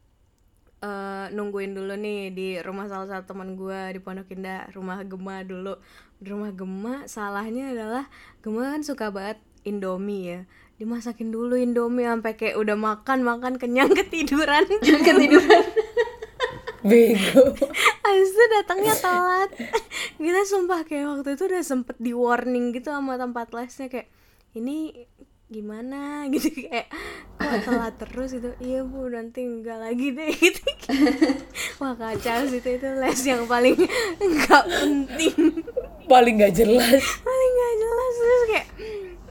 eh, 0.82 1.26
nungguin 1.32 1.78
dulu 1.78 1.93
nih 1.93 2.34
di 2.34 2.48
rumah 2.60 2.89
salah 2.89 3.08
satu 3.08 3.36
teman 3.36 3.54
gue 3.54 3.95
di 3.95 4.00
Pondok 4.02 4.34
Indah 4.34 4.69
rumah 4.76 5.02
Gema 5.02 5.41
dulu. 5.48 5.80
Di 6.19 6.28
rumah 6.30 6.52
Gema 6.52 7.08
salahnya 7.08 7.72
adalah 7.72 8.06
Gema 8.43 8.76
kan 8.76 8.82
suka 8.84 9.10
banget 9.10 9.39
Indomie 9.67 10.24
ya. 10.26 10.39
Dimasakin 10.80 11.32
dulu 11.32 11.60
Indomie 11.60 12.08
sampai 12.08 12.39
kayak 12.39 12.56
udah 12.56 12.76
makan 12.80 13.24
makan 13.28 13.60
kenyang 13.60 13.91
ketiduran. 13.91 14.63
Ketiduran. 14.80 15.63
Bego. 16.84 17.43
Habis 18.04 18.30
itu 18.32 18.43
datangnya 18.56 18.95
telat. 18.95 19.50
Kita 20.19 20.41
sumpah 20.48 20.88
kayak 20.88 21.06
waktu 21.19 21.36
itu 21.36 21.43
udah 21.52 21.63
sempet 21.63 21.95
di 22.00 22.15
warning 22.15 22.72
gitu 22.72 22.91
sama 22.91 23.19
tempat 23.19 23.52
lesnya 23.52 23.91
kayak 23.91 24.08
Ini 24.56 25.06
gimana? 25.52 26.24
Gitu 26.34 26.69
kayak 26.69 26.88
kok 27.36 27.60
telat 27.67 27.93
terus? 28.00 28.30
Gitu. 28.32 28.50
Iya 28.63 28.88
bu 28.88 29.12
nanti 29.12 29.43
enggak 29.43 29.80
lagi 29.84 30.15
deh. 30.15 30.32
Gitu 30.32 30.63
wah 31.84 31.95
kacau 31.95 32.48
sih 32.48 32.60
itu 32.63 32.69
itu 32.80 32.89
les 32.98 33.22
yang 33.28 33.43
paling 33.43 33.76
enggak 34.24 34.63
penting. 34.67 35.63
Paling 36.10 36.41
gak 36.41 36.56
jelas. 36.58 37.04
paling 37.22 37.52
nggak 37.54 37.76
jelas 37.78 38.13
terus 38.17 38.43
kayak 38.50 38.67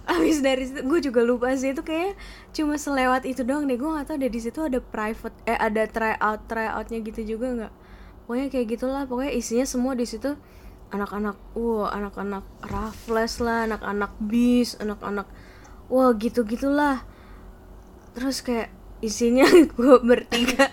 abis 0.09 0.40
dari 0.40 0.64
situ 0.64 0.81
gue 0.88 1.01
juga 1.05 1.21
lupa 1.21 1.53
sih 1.53 1.77
itu 1.77 1.85
kayak 1.85 2.16
cuma 2.57 2.81
selewat 2.81 3.29
itu 3.29 3.44
doang 3.44 3.68
deh. 3.68 3.77
Gue 3.77 3.92
nggak 3.92 4.09
tahu 4.09 4.16
deh 4.25 4.33
di 4.33 4.40
situ 4.40 4.64
ada 4.64 4.81
private 4.81 5.37
eh 5.44 5.59
ada 5.61 5.85
try 5.85 6.16
out 6.16 6.49
try 6.49 6.73
outnya 6.73 7.05
gitu 7.05 7.37
juga 7.37 7.47
nggak? 7.53 7.73
Pokoknya 8.25 8.47
kayak 8.49 8.66
gitulah 8.73 9.03
pokoknya 9.05 9.33
isinya 9.37 9.66
semua 9.68 9.92
di 9.92 10.09
situ 10.09 10.33
anak-anak 10.88 11.37
wah 11.53 11.92
anak-anak 11.92 12.44
raffles 12.64 13.44
lah 13.44 13.68
anak-anak 13.68 14.12
bis 14.25 14.81
anak-anak 14.81 15.29
wah 15.92 16.16
gitu 16.16 16.49
gitulah 16.49 17.05
terus 18.16 18.40
kayak 18.40 18.73
isinya 19.05 19.44
gue 19.77 19.97
bertiga. 20.01 20.73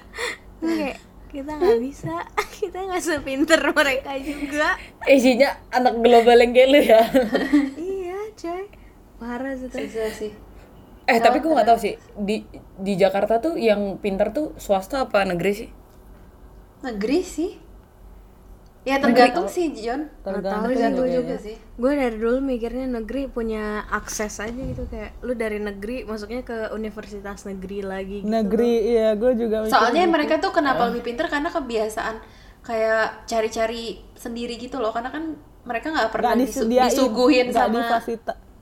Kayak 0.63 0.97
kita 1.35 1.51
nggak 1.59 1.79
bisa 1.83 2.15
kita 2.63 2.77
nggak 2.87 3.03
sepinter 3.03 3.59
mereka 3.75 4.15
juga. 4.23 4.79
Isinya 5.03 5.59
anak 5.75 5.99
global 5.99 6.39
yang 6.39 6.51
kayak 6.55 6.69
lu 6.71 6.79
ya. 6.79 7.03
iya 7.75 8.19
coy 8.39 8.74
parah 9.19 9.53
sih 9.55 9.69
sih. 10.19 10.31
Eh 11.05 11.19
tapi 11.21 11.37
gue 11.39 11.51
nggak 11.53 11.67
tahu 11.69 11.79
sih 11.79 11.93
di 12.17 12.41
di 12.81 12.93
Jakarta 12.97 13.37
tuh 13.37 13.53
yang 13.55 14.01
pintar 14.01 14.33
tuh 14.33 14.57
swasta 14.57 15.05
apa 15.05 15.21
negeri 15.23 15.51
sih? 15.53 15.69
Negeri 16.83 17.19
sih. 17.21 17.51
Ya 18.85 19.01
tergantung 19.01 19.49
sih, 19.49 19.73
John. 19.73 20.13
Tergantung 20.21 20.69
sih 20.69 20.77
Tergantung 20.77 21.05
gue 21.09 21.17
juga 21.17 21.35
sih. 21.41 21.55
gue 21.57 21.91
dari 21.91 22.15
dulu 22.21 22.37
mikirnya 22.39 22.85
negeri 22.87 23.25
punya 23.27 23.81
akses 23.89 24.37
aja 24.39 24.55
gitu 24.55 24.85
kayak 24.87 25.11
lu 25.25 25.33
dari 25.33 25.57
negeri 25.59 26.05
masuknya 26.05 26.45
ke 26.45 26.69
universitas 26.71 27.43
negeri 27.43 27.83
lagi 27.83 28.23
gitu. 28.23 28.29
negeri 28.31 28.95
iya 28.95 29.11
gue 29.17 29.33
juga 29.35 29.65
mikir 29.65 29.73
Soalnya 29.73 30.05
gitu. 30.07 30.13
mereka 30.13 30.33
tuh 30.39 30.53
kenapa 30.53 30.87
lebih 30.87 31.01
pinter 31.01 31.25
karena 31.27 31.49
kebiasaan 31.49 32.15
kayak 32.61 33.25
cari-cari 33.25 34.05
sendiri 34.15 34.55
gitu 34.55 34.77
loh. 34.77 34.93
Karena 34.93 35.09
kan 35.09 35.33
mereka 35.65 35.89
nggak 35.89 36.09
pernah 36.13 36.33
disu- 36.37 36.63
disediain 36.69 36.89
disuguhin 36.93 37.47
sama 37.49 37.81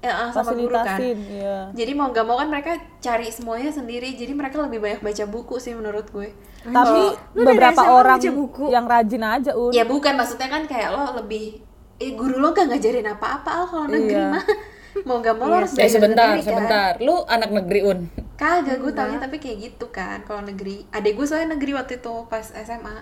eh, 0.03 0.11
ah, 0.11 0.29
sama 0.29 0.51
guru 0.51 0.75
kan. 0.75 0.99
iya 0.99 1.71
Jadi 1.71 1.91
mau 1.95 2.11
nggak 2.11 2.25
mau 2.27 2.35
kan 2.35 2.47
mereka 2.47 2.71
cari 2.99 3.31
semuanya 3.31 3.71
sendiri. 3.71 4.13
Jadi 4.13 4.35
mereka 4.35 4.59
lebih 4.59 4.83
banyak 4.83 4.99
baca 4.99 5.23
buku 5.25 5.55
sih 5.57 5.73
menurut 5.73 6.05
gue. 6.09 6.29
tapi 6.63 7.01
dari 7.35 7.43
beberapa 7.43 7.81
orang 7.87 8.19
buku? 8.31 8.65
yang 8.67 8.85
rajin 8.85 9.19
aja 9.19 9.51
un 9.51 9.71
Ya 9.71 9.83
bukan 9.83 10.15
maksudnya 10.15 10.47
kan 10.47 10.63
kayak 10.63 10.91
lo 10.91 11.19
lebih 11.19 11.59
eh 11.97 12.11
guru 12.13 12.39
lo 12.39 12.51
gak 12.51 12.67
ngajarin 12.67 13.03
apa-apa 13.05 13.49
al 13.53 13.65
kalau 13.65 13.87
negeri 13.87 14.15
Iya. 14.15 14.31
mah 14.31 14.43
mau 15.07 15.19
gak 15.19 15.35
mau 15.35 15.47
lo 15.47 15.55
harus 15.59 15.71
Eh 15.73 15.83
belajar 15.83 15.91
sebentar, 15.91 16.27
sendiri, 16.31 16.39
kan. 16.39 16.47
sebentar. 16.47 16.91
Lu 16.99 17.15
anak 17.27 17.49
negeri 17.51 17.79
un. 17.83 17.99
Kagak 18.33 18.79
gue 18.79 18.91
taunya 18.91 19.19
tapi 19.19 19.37
kayak 19.37 19.57
gitu 19.61 19.85
kan 19.89 20.23
kalau 20.23 20.39
negeri. 20.41 20.87
Adek 20.89 21.13
gue 21.15 21.25
soalnya 21.25 21.55
negeri 21.55 21.71
waktu 21.73 21.93
itu 21.99 22.13
pas 22.27 22.43
SMA. 22.47 22.95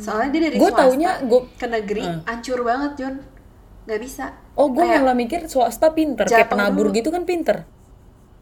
Soalnya 0.00 0.28
dia 0.30 0.40
dari 0.48 0.56
Gue 0.56 0.70
swasta 0.70 0.80
taunya 0.86 1.10
gue 1.20 1.40
ke 1.54 1.66
negeri 1.68 2.04
hancur 2.24 2.58
banget 2.62 2.92
John. 2.96 3.14
Gak 3.84 4.00
bisa. 4.00 4.32
Oh, 4.54 4.68
gue 4.68 4.80
Kayak- 4.80 5.02
malah 5.02 5.12
mikir 5.12 5.40
swasta 5.44 5.92
pinter, 5.92 6.24
kayak 6.24 6.48
penabur 6.48 6.88
dulu. 6.88 6.96
gitu 6.96 7.08
kan 7.08 7.22
pinter. 7.22 7.68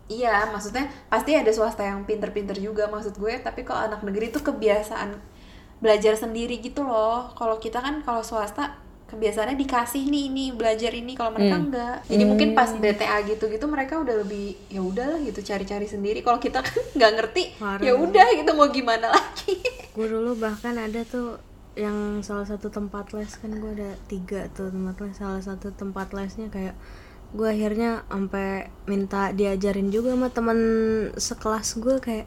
Iya, 0.07 0.48
maksudnya 0.48 0.87
pasti 1.09 1.33
ada 1.33 1.48
swasta 1.48 1.83
yang 1.83 2.05
pinter-pinter 2.05 2.55
juga 2.55 2.87
maksud 2.87 3.16
gue. 3.16 3.33
Tapi 3.38 3.62
kalau 3.62 3.88
anak 3.88 4.02
negeri 4.02 4.28
tuh 4.28 4.42
kebiasaan 4.42 5.16
belajar 5.78 6.14
sendiri 6.14 6.59
gitu 6.59 6.83
loh. 6.83 7.33
Kalau 7.33 7.57
kita 7.57 7.81
kan 7.81 8.00
kalau 8.00 8.20
swasta 8.20 8.76
kebiasaannya 9.09 9.57
dikasih 9.59 10.09
nih 10.09 10.24
ini 10.26 10.44
belajar 10.52 10.88
ini 10.90 11.12
kalau 11.12 11.33
mereka 11.33 11.57
enggak. 11.59 11.96
Jadi 12.07 12.24
mungkin 12.24 12.48
pas 12.52 12.70
BTA 12.70 13.24
gitu-gitu 13.26 13.64
mereka 13.66 13.98
udah 13.98 14.20
lebih 14.20 14.57
ya 14.68 14.81
udahlah 14.81 15.20
gitu 15.20 15.40
cari-cari 15.40 15.85
sendiri. 15.85 16.20
Kalau 16.20 16.38
kita 16.38 16.61
kan 16.61 16.76
nggak 16.96 17.12
ngerti, 17.14 17.42
ya 17.81 17.92
udah 17.94 18.26
gitu 18.33 18.50
mau 18.52 18.68
gimana 18.68 19.09
lagi. 19.09 19.59
gue 19.92 20.07
dulu 20.09 20.33
bahkan 20.35 20.72
ada 20.74 21.05
tuh 21.05 21.37
yang 21.72 22.20
salah 22.20 22.44
satu 22.44 22.68
tempat 22.68 23.16
les 23.16 23.32
kan 23.40 23.48
gue 23.48 23.72
ada 23.72 23.96
tiga 24.08 24.48
tuh 24.52 24.68
tempat 24.68 24.96
les. 25.00 25.14
Salah 25.16 25.42
satu 25.42 25.72
tempat 25.72 26.12
lesnya 26.12 26.52
kayak 26.52 26.76
gue 27.32 27.48
akhirnya 27.48 28.04
sampai 28.12 28.68
minta 28.85 29.32
diajarin 29.32 29.88
juga 29.88 30.12
sama 30.12 30.28
teman 30.28 30.58
sekelas 31.16 31.80
gue 31.80 31.96
kayak 31.96 32.26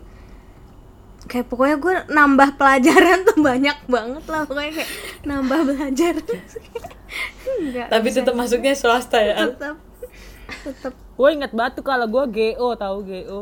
kayak 1.29 1.45
pokoknya 1.45 1.77
gue 1.77 1.93
nambah 2.09 2.49
pelajaran 2.57 3.25
tuh 3.25 3.37
banyak 3.41 3.77
banget 3.85 4.23
lah 4.29 4.41
pokoknya 4.49 4.71
kayak 4.81 4.91
nambah 5.25 5.59
belajar. 5.73 6.13
Enggak 7.45 7.87
Tapi 7.93 8.07
tetap 8.09 8.33
masuknya 8.33 8.73
swasta 8.73 9.21
ya. 9.21 9.53
Tetap 9.53 9.77
tetap 10.65 10.93
gue 10.93 11.29
inget 11.31 11.53
banget 11.53 11.81
tuh 11.81 11.85
kalau 11.85 12.05
gue 12.09 12.25
GO 12.33 12.73
tahu 12.73 12.97
GO 13.05 13.39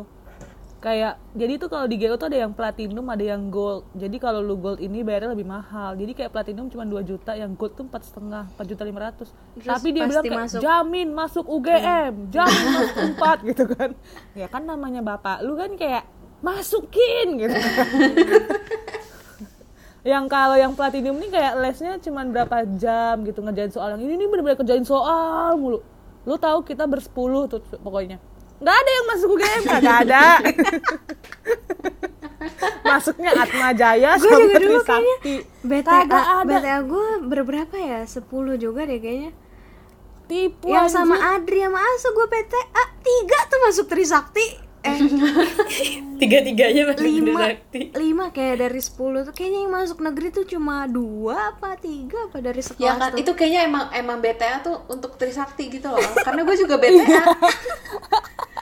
kayak 0.83 1.15
jadi 1.31 1.55
tuh 1.55 1.71
kalau 1.71 1.87
di 1.87 1.95
GO 1.95 2.19
tuh 2.19 2.27
ada 2.27 2.43
yang 2.43 2.51
platinum 2.51 3.07
ada 3.07 3.23
yang 3.23 3.47
gold. 3.47 3.87
Jadi 3.95 4.19
kalau 4.19 4.43
lu 4.43 4.59
gold 4.59 4.83
ini 4.83 4.99
bayarnya 4.99 5.31
lebih 5.31 5.47
mahal. 5.47 5.95
Jadi 5.95 6.11
kayak 6.11 6.35
platinum 6.35 6.67
cuma 6.67 6.83
2 6.83 7.07
juta 7.07 7.31
yang 7.39 7.55
gold 7.55 7.71
tuh 7.79 7.87
empat 7.87 8.03
setengah 8.03 8.51
empat 8.51 8.65
juta 8.67 8.83
lima 8.83 8.99
ratus. 9.07 9.31
Tapi 9.63 9.95
dia 9.95 10.03
bilang 10.11 10.27
kayak 10.27 10.43
masuk. 10.43 10.59
jamin 10.59 11.07
masuk 11.15 11.45
UGM 11.47 12.13
jamin 12.35 12.67
masuk 12.83 12.97
empat 13.15 13.37
gitu 13.47 13.63
kan. 13.71 13.89
Ya 14.35 14.51
kan 14.51 14.67
namanya 14.67 14.99
bapak 14.99 15.39
lu 15.47 15.55
kan 15.55 15.71
kayak 15.79 16.03
masukin 16.43 17.39
gitu 17.39 17.55
kan. 17.55 17.87
yang 20.11 20.27
kalau 20.27 20.59
yang 20.59 20.75
platinum 20.75 21.15
ini 21.15 21.31
kayak 21.31 21.63
lesnya 21.63 21.95
cuma 22.03 22.27
berapa 22.27 22.67
jam 22.75 23.23
gitu 23.23 23.39
ngerjain 23.39 23.71
soal 23.71 23.95
yang 23.95 24.03
ini 24.03 24.19
nih 24.19 24.27
bener-bener 24.27 24.59
kerjain 24.59 24.83
soal 24.83 25.55
mulu. 25.55 25.79
Lu 26.27 26.35
tahu 26.35 26.67
kita 26.67 26.83
bersepuluh 26.91 27.47
tuh 27.47 27.63
pokoknya 27.79 28.19
nggak 28.63 28.77
ada 28.79 28.91
yang 28.95 29.05
masuk 29.11 29.27
UGM 29.35 29.63
kagak 29.67 29.97
ada. 30.07 30.23
Masuknya 32.83 33.31
Atma 33.35 33.69
Jaya 33.75 34.19
gue 34.19 34.29
sama 34.29 34.43
juga 34.43 34.57
dulu 34.59 34.79
kayaknya 34.83 35.15
Trisakti 35.23 35.35
BTA 35.63 35.99
ada. 36.43 36.43
BTA 36.43 36.79
gue 36.83 37.07
berberapa 37.27 37.75
ya? 37.75 38.01
10 38.07 38.23
juga 38.59 38.81
deh 38.87 38.99
kayaknya. 38.99 39.31
Tipu 40.27 40.71
yang 40.71 40.87
anjing. 40.87 40.95
sama 40.95 41.15
Adri 41.35 41.59
sama 41.63 41.79
Asu 41.83 42.07
gue 42.15 42.27
PTA 42.31 42.83
tiga 43.03 43.39
tuh 43.51 43.59
masuk 43.67 43.85
Trisakti 43.91 44.47
eh. 44.83 44.99
Tiga-tiganya 46.21 46.81
masuk 46.91 47.03
lima. 47.03 47.31
Trisakti. 47.35 47.81
lima 47.99 48.25
kayak 48.31 48.55
dari 48.63 48.79
10 48.79 49.27
tuh. 49.27 49.33
Kayaknya 49.35 49.59
yang 49.67 49.71
masuk 49.71 49.99
negeri 50.03 50.27
tuh 50.31 50.45
cuma 50.47 50.87
dua 50.87 51.55
apa 51.55 51.75
tiga 51.79 52.27
apa 52.31 52.39
dari 52.39 52.63
sekelas 52.63 52.83
ya 52.83 52.99
kan 52.99 53.11
tuh. 53.11 53.19
itu 53.19 53.31
kayaknya 53.35 53.61
emang 53.67 53.85
emang 53.91 54.17
BTA 54.23 54.63
tuh 54.63 54.83
untuk 54.87 55.15
Trisakti 55.15 55.71
gitu 55.71 55.91
loh. 55.91 56.03
Karena 56.23 56.43
gue 56.43 56.55
juga 56.55 56.75
BTA. 56.79 57.23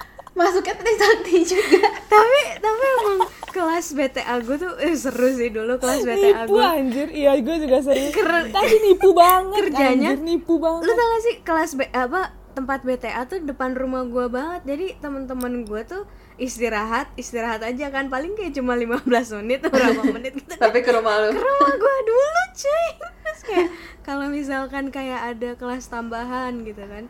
Masuknya 0.43 0.75
Trisakti 0.75 1.35
juga. 1.45 1.79
tapi 2.07 2.39
tapi 2.57 2.83
emang 2.95 3.17
kelas 3.47 3.87
BTA 3.91 4.35
gue 4.39 4.57
tuh 4.57 4.71
eh, 4.77 4.93
seru 4.93 5.27
sih 5.29 5.49
dulu 5.49 5.75
kelas 5.75 6.01
BTA 6.01 6.17
nipu 6.41 6.51
gue 6.51 6.63
anjir. 6.63 7.07
Iya 7.09 7.31
gue 7.37 7.55
juga 7.59 7.77
sering 7.81 8.09
Keren. 8.09 8.45
tapi 8.49 8.75
nipu 8.81 9.09
banget 9.11 9.61
Kerjanya- 9.65 10.11
anjir, 10.11 10.17
nipu 10.19 10.53
banget. 10.57 10.81
Lu 10.81 10.91
tau 10.91 11.07
gak 11.07 11.21
sih 11.21 11.35
kelas 11.41 11.71
B 11.73 11.81
apa 11.87 12.21
tempat 12.51 12.79
BTA 12.81 13.21
tuh 13.25 13.39
depan 13.41 13.71
rumah 13.73 14.03
gue 14.03 14.25
banget. 14.27 14.61
Jadi 14.65 14.85
teman-teman 14.97 15.63
gue 15.63 15.81
tuh 15.83 16.03
istirahat 16.35 17.11
istirahat 17.15 17.61
aja 17.61 17.87
kan. 17.87 18.07
Paling 18.07 18.33
kayak 18.33 18.53
cuma 18.53 18.73
15 18.73 19.05
menit 19.37 19.59
atau 19.61 19.71
berapa 19.71 20.01
menit 20.15 20.33
gitu. 20.35 20.53
Tapi 20.53 20.79
ke 20.79 20.91
rumah 20.91 21.15
lu. 21.19 21.29
ke 21.29 21.39
rumah 21.39 21.73
gue 21.73 21.95
dulu 22.03 22.27
cuy. 22.53 22.87
Terus 23.21 23.41
kayak 23.45 23.69
kalau 24.01 24.27
misalkan 24.27 24.89
kayak 24.89 25.21
ada 25.29 25.49
kelas 25.53 25.85
tambahan 25.85 26.63
gitu 26.63 26.81
kan 26.81 27.05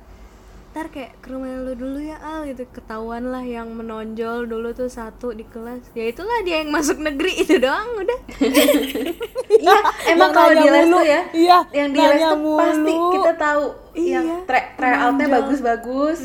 ntar 0.72 0.88
kayak 0.88 1.20
ke 1.20 1.28
rumah 1.28 1.52
lu 1.60 1.76
dulu 1.76 2.00
ya 2.00 2.16
Al 2.18 2.48
gitu. 2.48 2.64
Ketahuan 2.66 3.28
lah 3.28 3.44
yang 3.44 3.68
menonjol 3.72 4.48
dulu 4.48 4.72
tuh 4.72 4.88
satu 4.88 5.32
di 5.32 5.44
kelas. 5.44 5.92
Ya 5.92 6.08
itulah 6.08 6.40
dia 6.42 6.64
yang 6.64 6.72
masuk 6.72 6.96
negeri 6.98 7.36
itu 7.44 7.60
doang 7.60 7.92
udah. 7.94 8.20
Iya, 9.52 9.78
emang 10.16 10.32
kalau 10.32 10.52
di 10.54 10.64
les 10.66 10.88
tuh 10.88 11.04
ya, 11.04 11.22
Iya, 11.30 11.58
yang 11.76 11.90
di 11.92 12.00
les 12.00 12.22
tuh 12.24 12.40
pasti 12.56 12.94
mulu. 12.96 13.12
kita 13.12 13.32
tahu 13.36 13.64
Iya, 13.92 14.12
yang 14.16 14.28
tra 14.48 14.60
tryoutnya 14.74 15.28
menonjol. 15.28 15.36
bagus-bagus, 15.36 16.18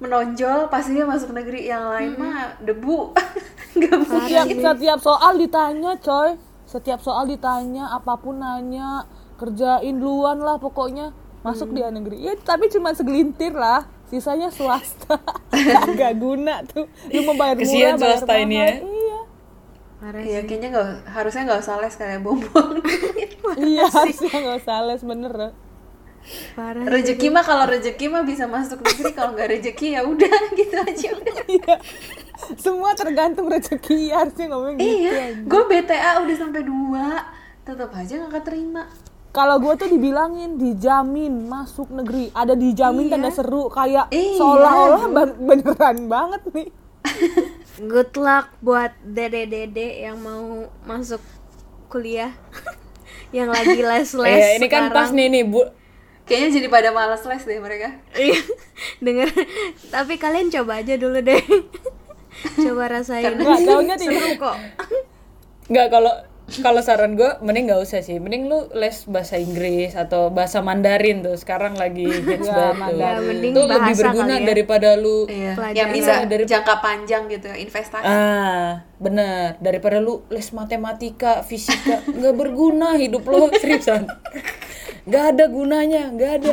menonjol, 0.00 0.60
pasti 0.68 0.90
dia 0.96 1.04
masuk 1.04 1.30
negeri. 1.30 1.60
Yang 1.62 1.84
lain 1.92 2.10
mah 2.16 2.56
debu, 2.58 2.98
nggak 3.76 3.94
setiap 4.02 4.46
mungkin. 4.48 4.64
setiap 4.64 4.98
soal 4.98 5.32
ditanya 5.36 5.92
coy. 6.00 6.40
Setiap 6.64 7.04
soal 7.04 7.28
ditanya 7.28 7.92
apa 7.92 8.16
pun 8.16 8.40
nanya 8.40 9.04
kerjain 9.36 9.98
duluan 9.98 10.38
lah 10.38 10.56
pokoknya 10.56 11.10
masuk 11.40 11.70
dia 11.70 11.88
negeri. 11.88 12.20
Ya 12.20 12.34
tapi 12.34 12.68
cuma 12.68 12.92
segelintir 12.92 13.52
lah. 13.52 13.88
Sisanya 14.06 14.50
swasta. 14.50 15.22
Nggak 15.90 16.14
guna 16.16 16.62
tuh. 16.64 16.90
Lu 17.06 17.20
mau 17.24 17.34
bayar 17.34 17.56
Kesian 17.56 17.94
murah 17.94 17.98
bayar 17.98 18.18
swasta 18.18 18.34
ini 18.36 18.56
ya. 18.56 18.68
iya. 18.78 19.18
Parah 19.96 20.20
Iya, 20.20 20.40
sih. 20.40 20.46
kayaknya 20.48 20.68
nggak 20.70 20.88
harusnya 21.06 21.42
nggak 21.44 21.60
usah 21.60 21.76
les 21.78 21.94
kayak 21.94 22.20
bumbung. 22.20 22.80
iya 23.70 23.84
harusnya 23.86 24.32
nggak 24.32 24.58
usah 24.58 24.78
les 24.84 25.02
bener. 25.02 25.34
Parah 26.52 26.84
rezeki 26.84 27.28
mah 27.28 27.40
kalau 27.40 27.64
rezeki 27.64 28.06
mah 28.08 28.20
bisa 28.22 28.44
masuk 28.44 28.80
negeri, 28.80 29.08
kalau 29.10 29.32
nggak 29.32 29.48
rezeki 29.50 29.86
ya 29.94 30.02
udah 30.02 30.36
gitu 30.58 30.76
aja. 30.76 31.08
udah. 31.12 31.36
iya. 31.46 31.74
Semua 32.56 32.92
tergantung 32.92 33.46
rezeki 33.46 34.08
harusnya 34.10 34.48
ngomong 34.48 34.74
gitu 34.74 34.88
Iya, 35.06 35.36
gue 35.38 35.62
BTA 35.64 36.20
udah 36.20 36.36
sampai 36.36 36.60
dua, 36.60 37.24
tetap 37.62 37.88
aja 37.90 38.12
nggak 38.18 38.32
keterima. 38.36 38.84
Kalau 39.30 39.56
gue 39.58 39.74
tuh 39.76 39.86
dibilangin 39.86 40.56
dijamin 40.56 41.46
masuk 41.46 41.86
negeri 41.88 42.30
ada 42.32 42.52
dijamin 42.52 43.06
tanda 43.06 43.30
seru 43.30 43.66
kayak 43.68 44.10
Iya, 44.10 44.36
seolah-olah 44.36 45.04
beneran 45.38 46.06
banget 46.06 46.42
nih 46.50 46.68
good 47.90 48.12
luck 48.14 48.50
buat 48.60 48.92
dede-dede 49.00 50.02
yang 50.02 50.18
mau 50.18 50.66
masuk 50.82 51.22
kuliah 51.86 52.34
yang 53.30 53.48
lagi 53.48 53.78
les-les 53.86 54.14
Eh, 54.36 54.50
ini 54.58 54.66
kan 54.66 54.90
pas 54.90 55.10
nih 55.10 55.26
nih 55.28 55.44
bu 55.44 55.62
Kayaknya 56.20 56.62
jadi 56.62 56.68
pada 56.70 56.88
malas 56.94 57.26
les 57.26 57.42
deh 57.42 57.58
mereka. 57.58 57.90
Iya, 58.14 58.38
denger. 59.02 59.34
Tapi 59.90 60.14
kalian 60.14 60.46
coba 60.48 60.78
aja 60.78 60.94
dulu 60.94 61.18
deh. 61.18 61.42
coba 62.54 62.86
rasain. 62.86 63.34
Nggak, 63.34 63.66
taunya 63.66 63.98
di- 63.98 64.06
Seru 64.06 64.38
kok. 64.38 64.54
nggak 65.66 65.86
kalau 65.90 66.14
kalau 66.56 66.80
saran 66.80 67.14
gue 67.14 67.30
mending 67.38 67.66
nggak 67.66 67.80
usah 67.80 68.00
sih. 68.00 68.16
Mending 68.16 68.46
lu 68.46 68.66
les 68.72 68.92
bahasa 69.04 69.36
Inggris 69.36 69.94
atau 69.94 70.28
bahasa 70.28 70.58
Mandarin 70.58 71.20
tuh. 71.20 71.34
Sekarang 71.34 71.74
lagi 71.74 72.10
hits 72.26 72.42
Ya, 72.42 72.74
banget 72.74 72.90
tuh. 72.90 72.98
Ya, 72.98 73.10
itu 73.22 73.60
lebih 73.62 73.94
berguna 73.96 74.34
ya. 74.34 74.44
daripada 74.44 74.88
lu 74.94 75.24
Iya, 75.24 75.52
yang 75.72 75.90
bisa 75.90 76.24
Dari- 76.24 76.44
jangka 76.44 76.74
panjang 76.78 77.26
gitu, 77.26 77.46
investasi. 77.48 78.02
ah 78.02 78.82
bener. 78.96 79.54
Daripada 79.58 79.98
lu 79.98 80.26
les 80.28 80.50
matematika 80.50 81.40
fisika 81.40 82.02
nggak 82.04 82.34
berguna 82.34 82.96
hidup 82.96 83.22
lo 83.24 83.46
seriusan. 83.60 84.10
Nggak 85.02 85.24
ada 85.30 85.44
gunanya 85.46 86.02
nggak 86.08 86.30
ada 86.36 86.50